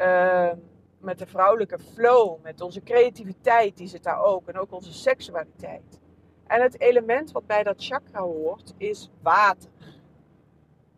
Uh, 0.00 0.50
met 0.98 1.18
de 1.18 1.26
vrouwelijke 1.26 1.78
flow, 1.78 2.42
met 2.42 2.60
onze 2.60 2.82
creativiteit, 2.82 3.76
die 3.76 3.86
zit 3.86 4.02
daar 4.02 4.22
ook. 4.22 4.48
En 4.48 4.58
ook 4.58 4.72
onze 4.72 4.92
seksualiteit. 4.92 6.00
En 6.46 6.62
het 6.62 6.80
element 6.80 7.32
wat 7.32 7.46
bij 7.46 7.62
dat 7.62 7.84
chakra 7.84 8.20
hoort, 8.20 8.74
is 8.76 9.10
water. 9.22 9.70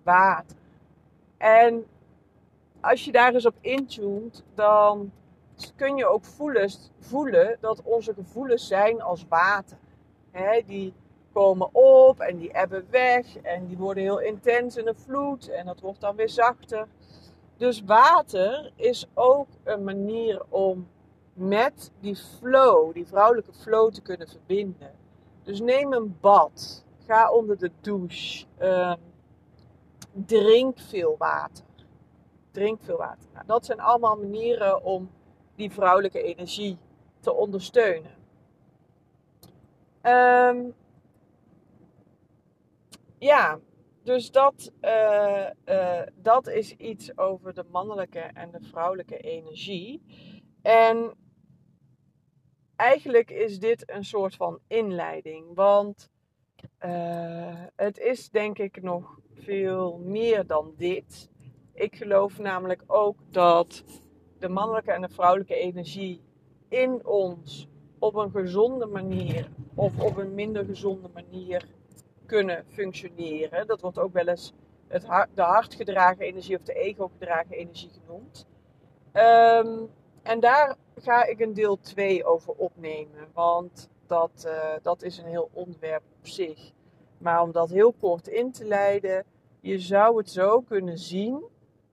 Water. 0.02 0.56
En 1.36 1.86
als 2.80 3.04
je 3.04 3.12
daar 3.12 3.34
eens 3.34 3.46
op 3.46 3.56
intuned, 3.60 4.44
dan 4.54 5.12
kun 5.76 5.96
je 5.96 6.06
ook 6.06 6.24
voelen, 6.24 6.70
voelen 6.98 7.56
dat 7.60 7.82
onze 7.82 8.14
gevoelens 8.14 8.66
zijn 8.66 9.02
als 9.02 9.26
water. 9.28 9.78
He, 10.30 10.62
die 10.66 10.94
komen 11.32 11.68
op 11.72 12.20
en 12.20 12.36
die 12.36 12.52
ebben 12.52 12.86
weg 12.90 13.36
en 13.36 13.66
die 13.66 13.76
worden 13.76 14.02
heel 14.02 14.20
intens 14.20 14.76
in 14.76 14.86
een 14.86 14.96
vloed 14.96 15.48
en 15.48 15.66
dat 15.66 15.80
wordt 15.80 16.00
dan 16.00 16.16
weer 16.16 16.28
zachter. 16.28 16.86
Dus 17.60 17.82
water 17.82 18.72
is 18.76 19.06
ook 19.14 19.48
een 19.64 19.84
manier 19.84 20.42
om 20.48 20.88
met 21.32 21.90
die 22.00 22.16
flow, 22.16 22.94
die 22.94 23.06
vrouwelijke 23.06 23.52
flow 23.52 23.92
te 23.92 24.02
kunnen 24.02 24.28
verbinden. 24.28 24.90
Dus 25.42 25.60
neem 25.60 25.92
een 25.92 26.16
bad, 26.20 26.84
ga 27.06 27.32
onder 27.32 27.58
de 27.58 27.70
douche, 27.80 28.46
uh, 28.60 28.94
drink 30.12 30.78
veel 30.78 31.14
water 31.18 31.64
drink 32.50 32.82
veel 32.82 32.96
water. 32.96 33.28
Nou, 33.32 33.46
dat 33.46 33.64
zijn 33.64 33.80
allemaal 33.80 34.16
manieren 34.16 34.82
om 34.82 35.10
die 35.54 35.70
vrouwelijke 35.70 36.22
energie 36.22 36.78
te 37.20 37.32
ondersteunen. 37.32 38.18
Um, 40.02 40.74
ja, 43.18 43.58
dus 44.02 44.30
dat, 44.30 44.72
uh, 44.80 45.46
uh, 45.68 46.02
dat 46.14 46.46
is 46.46 46.72
iets 46.72 47.18
over 47.18 47.54
de 47.54 47.64
mannelijke 47.70 48.18
en 48.18 48.50
de 48.50 48.60
vrouwelijke 48.60 49.16
energie. 49.16 50.02
En 50.62 51.14
eigenlijk 52.76 53.30
is 53.30 53.58
dit 53.58 53.90
een 53.90 54.04
soort 54.04 54.34
van 54.34 54.58
inleiding, 54.66 55.54
want 55.54 56.10
uh, 56.84 57.64
het 57.76 57.98
is 57.98 58.30
denk 58.30 58.58
ik 58.58 58.82
nog 58.82 59.18
veel 59.34 59.98
meer 59.98 60.46
dan 60.46 60.74
dit. 60.76 61.30
Ik 61.74 61.96
geloof 61.96 62.38
namelijk 62.38 62.82
ook 62.86 63.16
dat 63.30 63.84
de 64.38 64.48
mannelijke 64.48 64.92
en 64.92 65.00
de 65.00 65.08
vrouwelijke 65.08 65.54
energie 65.54 66.22
in 66.68 67.06
ons 67.06 67.68
op 67.98 68.14
een 68.14 68.30
gezonde 68.30 68.86
manier 68.86 69.50
of 69.74 70.00
op 70.00 70.16
een 70.16 70.34
minder 70.34 70.64
gezonde 70.64 71.08
manier 71.14 71.68
kunnen 72.30 72.64
functioneren. 72.68 73.66
Dat 73.66 73.80
wordt 73.80 73.98
ook 73.98 74.12
wel 74.12 74.28
eens 74.28 74.52
het 74.88 75.04
hart, 75.04 75.28
de 75.34 75.42
hartgedragen 75.42 76.24
energie 76.24 76.56
of 76.56 76.62
de 76.62 76.74
ego-gedragen 76.74 77.50
energie 77.50 77.90
genoemd. 77.90 78.46
Um, 79.12 79.90
en 80.22 80.40
daar 80.40 80.76
ga 80.96 81.24
ik 81.24 81.40
een 81.40 81.54
deel 81.54 81.80
2 81.80 82.24
over 82.24 82.52
opnemen, 82.52 83.28
want 83.32 83.88
dat, 84.06 84.44
uh, 84.46 84.74
dat 84.82 85.02
is 85.02 85.18
een 85.18 85.26
heel 85.26 85.50
onderwerp 85.52 86.02
op 86.18 86.26
zich. 86.26 86.72
Maar 87.18 87.42
om 87.42 87.52
dat 87.52 87.70
heel 87.70 87.92
kort 87.92 88.28
in 88.28 88.52
te 88.52 88.64
leiden, 88.64 89.24
je 89.60 89.78
zou 89.78 90.16
het 90.16 90.30
zo 90.30 90.60
kunnen 90.60 90.98
zien 90.98 91.44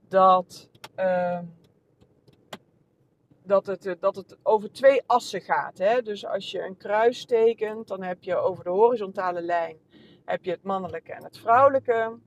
dat, 0.08 0.70
ehm, 0.96 1.46
dat, 3.44 3.66
het, 3.66 3.96
dat 4.00 4.16
het 4.16 4.38
over 4.44 4.72
twee 4.72 5.02
assen 5.06 5.42
gaat. 5.42 5.78
Hè? 5.78 6.02
Dus 6.02 6.26
als 6.26 6.52
je 6.52 6.64
een 6.64 6.78
kruis 6.78 7.26
tekent, 7.26 7.88
dan 7.88 8.04
heb 8.04 8.24
je 8.24 8.36
over 8.36 8.64
de 8.64 8.70
horizontale 8.70 9.42
lijn 9.42 9.78
heb 10.28 10.44
je 10.44 10.52
het 10.52 10.64
mannelijke 10.64 11.14
en 11.14 11.24
het 11.24 11.38
vrouwelijke. 11.38 12.18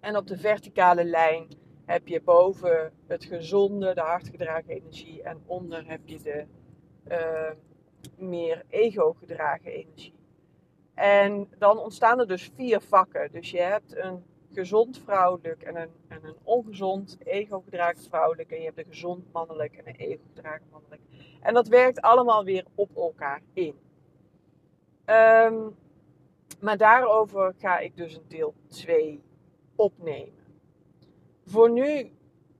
En 0.00 0.16
op 0.16 0.26
de 0.26 0.38
verticale 0.38 1.04
lijn 1.04 1.48
heb 1.84 2.08
je 2.08 2.22
boven 2.22 2.92
het 3.06 3.24
gezonde, 3.24 3.94
de 3.94 4.00
hardgedragen 4.00 4.68
energie. 4.68 5.22
En 5.22 5.42
onder 5.46 5.86
heb 5.86 6.00
je 6.04 6.22
de 6.22 6.46
uh, 7.08 7.50
meer 8.16 8.64
ego-gedragen 8.68 9.70
energie. 9.70 10.14
En 10.94 11.48
dan 11.58 11.78
ontstaan 11.78 12.20
er 12.20 12.28
dus 12.28 12.50
vier 12.54 12.80
vakken. 12.80 13.32
Dus 13.32 13.50
je 13.50 13.60
hebt 13.60 13.96
een 13.96 14.24
gezond 14.52 14.98
vrouwelijk 14.98 15.62
en 15.62 15.76
een, 15.76 15.90
en 16.08 16.24
een 16.24 16.36
ongezond 16.42 17.16
ego-gedragen 17.24 18.02
vrouwelijk. 18.02 18.50
En 18.50 18.58
je 18.58 18.64
hebt 18.64 18.78
een 18.78 18.84
gezond 18.88 19.32
mannelijk 19.32 19.74
en 19.74 19.88
een 19.88 19.96
ego-gedragen 19.96 20.66
mannelijk. 20.70 21.02
En 21.40 21.54
dat 21.54 21.68
werkt 21.68 22.00
allemaal 22.00 22.44
weer 22.44 22.64
op 22.74 22.96
elkaar 22.96 23.42
in. 23.52 23.74
Um, 25.06 25.76
maar 26.58 26.76
daarover 26.76 27.54
ga 27.58 27.78
ik 27.78 27.96
dus 27.96 28.16
een 28.16 28.28
deel 28.28 28.54
2 28.68 29.22
opnemen. 29.76 30.44
Voor 31.44 31.70
nu 31.70 32.10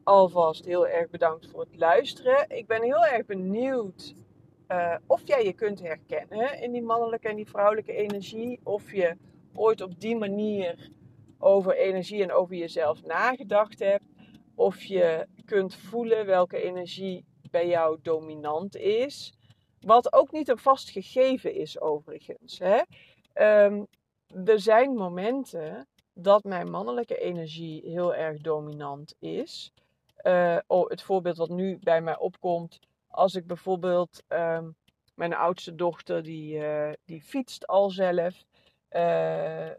alvast 0.02 0.64
heel 0.64 0.88
erg 0.88 1.10
bedankt 1.10 1.46
voor 1.46 1.60
het 1.60 1.76
luisteren. 1.76 2.44
Ik 2.48 2.66
ben 2.66 2.82
heel 2.82 3.06
erg 3.06 3.26
benieuwd 3.26 4.14
uh, 4.68 4.94
of 5.06 5.22
jij 5.24 5.44
je 5.44 5.52
kunt 5.52 5.80
herkennen 5.80 6.60
in 6.60 6.72
die 6.72 6.82
mannelijke 6.82 7.28
en 7.28 7.36
die 7.36 7.48
vrouwelijke 7.48 7.92
energie. 7.92 8.60
Of 8.62 8.92
je 8.92 9.16
ooit 9.54 9.80
op 9.80 10.00
die 10.00 10.16
manier 10.16 10.90
over 11.38 11.76
energie 11.76 12.22
en 12.22 12.32
over 12.32 12.56
jezelf 12.56 13.02
nagedacht 13.02 13.78
hebt. 13.78 14.04
Of 14.54 14.82
je 14.82 15.26
kunt 15.44 15.74
voelen 15.74 16.26
welke 16.26 16.62
energie 16.62 17.24
bij 17.50 17.68
jou 17.68 17.98
dominant 18.02 18.76
is. 18.76 19.34
Wat 19.80 20.12
ook 20.12 20.32
niet 20.32 20.48
een 20.48 20.58
vast 20.58 20.90
gegeven 20.90 21.54
is 21.54 21.80
overigens. 21.80 22.58
Hè? 22.58 22.80
Um, 23.40 23.86
er 24.44 24.60
zijn 24.60 24.94
momenten 24.94 25.86
dat 26.12 26.44
mijn 26.44 26.70
mannelijke 26.70 27.18
energie 27.18 27.82
heel 27.84 28.14
erg 28.14 28.40
dominant 28.40 29.14
is. 29.18 29.72
Uh, 30.22 30.58
oh, 30.66 30.88
het 30.88 31.02
voorbeeld 31.02 31.36
wat 31.36 31.48
nu 31.48 31.78
bij 31.78 32.00
mij 32.00 32.18
opkomt, 32.18 32.78
als 33.08 33.34
ik 33.34 33.46
bijvoorbeeld 33.46 34.22
um, 34.28 34.74
mijn 35.14 35.34
oudste 35.34 35.74
dochter, 35.74 36.22
die, 36.22 36.56
uh, 36.58 36.92
die 37.04 37.22
fietst 37.22 37.66
al 37.66 37.90
zelf, 37.90 38.44
uh, 38.90 39.70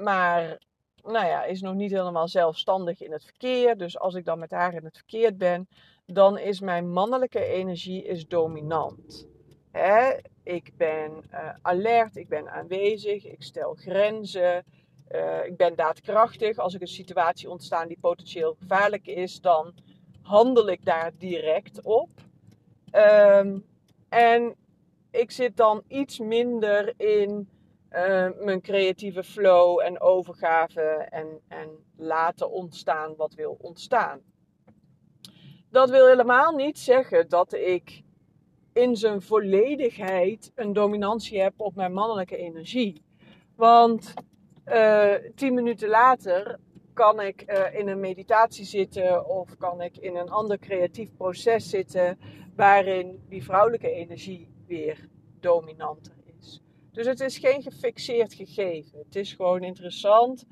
maar 0.00 0.58
nou 1.02 1.26
ja, 1.26 1.44
is 1.44 1.60
nog 1.60 1.74
niet 1.74 1.90
helemaal 1.90 2.28
zelfstandig 2.28 3.00
in 3.00 3.12
het 3.12 3.24
verkeer. 3.24 3.76
Dus 3.76 3.98
als 3.98 4.14
ik 4.14 4.24
dan 4.24 4.38
met 4.38 4.50
haar 4.50 4.74
in 4.74 4.84
het 4.84 4.96
verkeer 4.96 5.36
ben, 5.36 5.68
dan 6.06 6.38
is 6.38 6.60
mijn 6.60 6.90
mannelijke 6.92 7.44
energie 7.44 8.04
is 8.04 8.26
dominant. 8.26 9.26
Hè? 9.70 10.16
Ik 10.44 10.72
ben 10.76 11.12
uh, 11.32 11.50
alert, 11.62 12.16
ik 12.16 12.28
ben 12.28 12.50
aanwezig, 12.50 13.26
ik 13.26 13.42
stel 13.42 13.74
grenzen. 13.74 14.64
Uh, 15.12 15.44
ik 15.44 15.56
ben 15.56 15.74
daadkrachtig. 15.74 16.58
Als 16.58 16.74
er 16.74 16.80
een 16.80 16.86
situatie 16.86 17.50
ontstaat 17.50 17.88
die 17.88 17.98
potentieel 18.00 18.54
gevaarlijk 18.58 19.06
is, 19.06 19.40
dan 19.40 19.74
handel 20.22 20.68
ik 20.68 20.84
daar 20.84 21.12
direct 21.18 21.82
op. 21.82 22.08
Um, 22.92 23.64
en 24.08 24.54
ik 25.10 25.30
zit 25.30 25.56
dan 25.56 25.82
iets 25.88 26.18
minder 26.18 26.94
in 26.96 27.48
uh, 27.90 28.28
mijn 28.40 28.60
creatieve 28.60 29.24
flow 29.24 29.80
en 29.80 30.00
overgave 30.00 30.80
en, 31.10 31.40
en 31.48 31.68
laten 31.96 32.50
ontstaan 32.50 33.16
wat 33.16 33.34
wil 33.34 33.56
ontstaan. 33.60 34.20
Dat 35.70 35.90
wil 35.90 36.06
helemaal 36.06 36.54
niet 36.54 36.78
zeggen 36.78 37.28
dat 37.28 37.52
ik 37.52 38.03
in 38.74 38.96
zijn 38.96 39.22
volledigheid 39.22 40.52
een 40.54 40.72
dominantie 40.72 41.40
heb 41.40 41.52
op 41.56 41.74
mijn 41.74 41.92
mannelijke 41.92 42.36
energie. 42.36 43.02
Want 43.56 44.14
uh, 44.66 45.14
tien 45.34 45.54
minuten 45.54 45.88
later 45.88 46.58
kan 46.92 47.20
ik 47.20 47.44
uh, 47.46 47.78
in 47.78 47.88
een 47.88 48.00
meditatie 48.00 48.64
zitten 48.64 49.28
of 49.28 49.56
kan 49.56 49.80
ik 49.80 49.96
in 49.96 50.16
een 50.16 50.30
ander 50.30 50.58
creatief 50.58 51.16
proces 51.16 51.68
zitten 51.68 52.18
waarin 52.56 53.24
die 53.28 53.44
vrouwelijke 53.44 53.90
energie 53.90 54.48
weer 54.66 55.08
dominanter 55.40 56.14
is. 56.40 56.60
Dus 56.92 57.06
het 57.06 57.20
is 57.20 57.38
geen 57.38 57.62
gefixeerd 57.62 58.34
gegeven. 58.34 58.98
Het 58.98 59.16
is 59.16 59.32
gewoon 59.32 59.62
interessant 59.62 60.44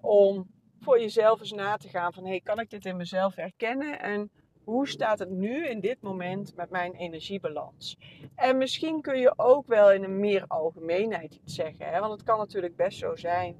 om 0.00 0.50
voor 0.80 1.00
jezelf 1.00 1.40
eens 1.40 1.52
na 1.52 1.76
te 1.76 1.88
gaan 1.88 2.12
van 2.12 2.26
hey, 2.26 2.40
kan 2.40 2.60
ik 2.60 2.70
dit 2.70 2.84
in 2.84 2.96
mezelf 2.96 3.34
herkennen 3.34 4.00
en 4.00 4.30
hoe 4.64 4.88
staat 4.88 5.18
het 5.18 5.30
nu 5.30 5.66
in 5.66 5.80
dit 5.80 6.00
moment 6.00 6.56
met 6.56 6.70
mijn 6.70 6.94
energiebalans? 6.94 7.98
En 8.34 8.58
misschien 8.58 9.00
kun 9.00 9.18
je 9.18 9.32
ook 9.36 9.66
wel 9.66 9.92
in 9.92 10.04
een 10.04 10.20
meer 10.20 10.44
algemeenheid 10.48 11.34
iets 11.34 11.54
zeggen. 11.54 11.86
Hè? 11.86 12.00
Want 12.00 12.12
het 12.12 12.22
kan 12.22 12.38
natuurlijk 12.38 12.76
best 12.76 12.98
zo 12.98 13.16
zijn 13.16 13.56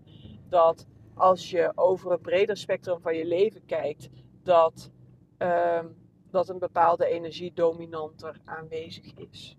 dat 0.48 0.86
als 1.14 1.50
je 1.50 1.72
over 1.74 2.12
een 2.12 2.20
breder 2.20 2.56
spectrum 2.56 3.00
van 3.00 3.16
je 3.16 3.26
leven 3.26 3.64
kijkt, 3.66 4.08
dat, 4.42 4.90
uh, 5.38 5.84
dat 6.30 6.48
een 6.48 6.58
bepaalde 6.58 7.06
energie 7.06 7.52
dominanter 7.54 8.40
aanwezig 8.44 9.14
is. 9.14 9.56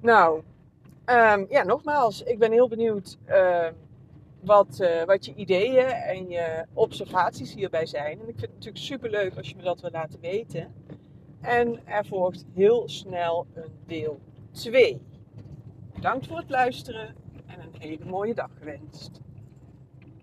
Nou, 0.00 0.42
um, 1.06 1.46
ja, 1.48 1.62
nogmaals, 1.62 2.22
ik 2.22 2.38
ben 2.38 2.52
heel 2.52 2.68
benieuwd. 2.68 3.18
Uh, 3.26 3.68
wat, 4.44 4.78
uh, 4.80 5.04
wat 5.04 5.24
je 5.24 5.34
ideeën 5.34 5.86
en 5.86 6.28
je 6.28 6.66
observaties 6.72 7.54
hierbij 7.54 7.86
zijn. 7.86 8.20
En 8.20 8.28
ik 8.28 8.38
vind 8.38 8.40
het 8.40 8.52
natuurlijk 8.52 8.84
super 8.84 9.10
leuk 9.10 9.36
als 9.36 9.48
je 9.48 9.56
me 9.56 9.62
dat 9.62 9.80
wil 9.80 9.90
laten 9.90 10.20
weten. 10.20 10.74
En 11.40 11.86
er 11.86 12.06
volgt 12.06 12.44
heel 12.54 12.88
snel 12.88 13.46
een 13.54 13.72
deel 13.86 14.20
2. 14.52 15.02
Bedankt 15.94 16.26
voor 16.26 16.36
het 16.36 16.50
luisteren 16.50 17.14
en 17.46 17.60
een 17.60 17.80
hele 17.80 18.04
mooie 18.04 18.34
dag 18.34 18.50
gewenst. 18.58 19.20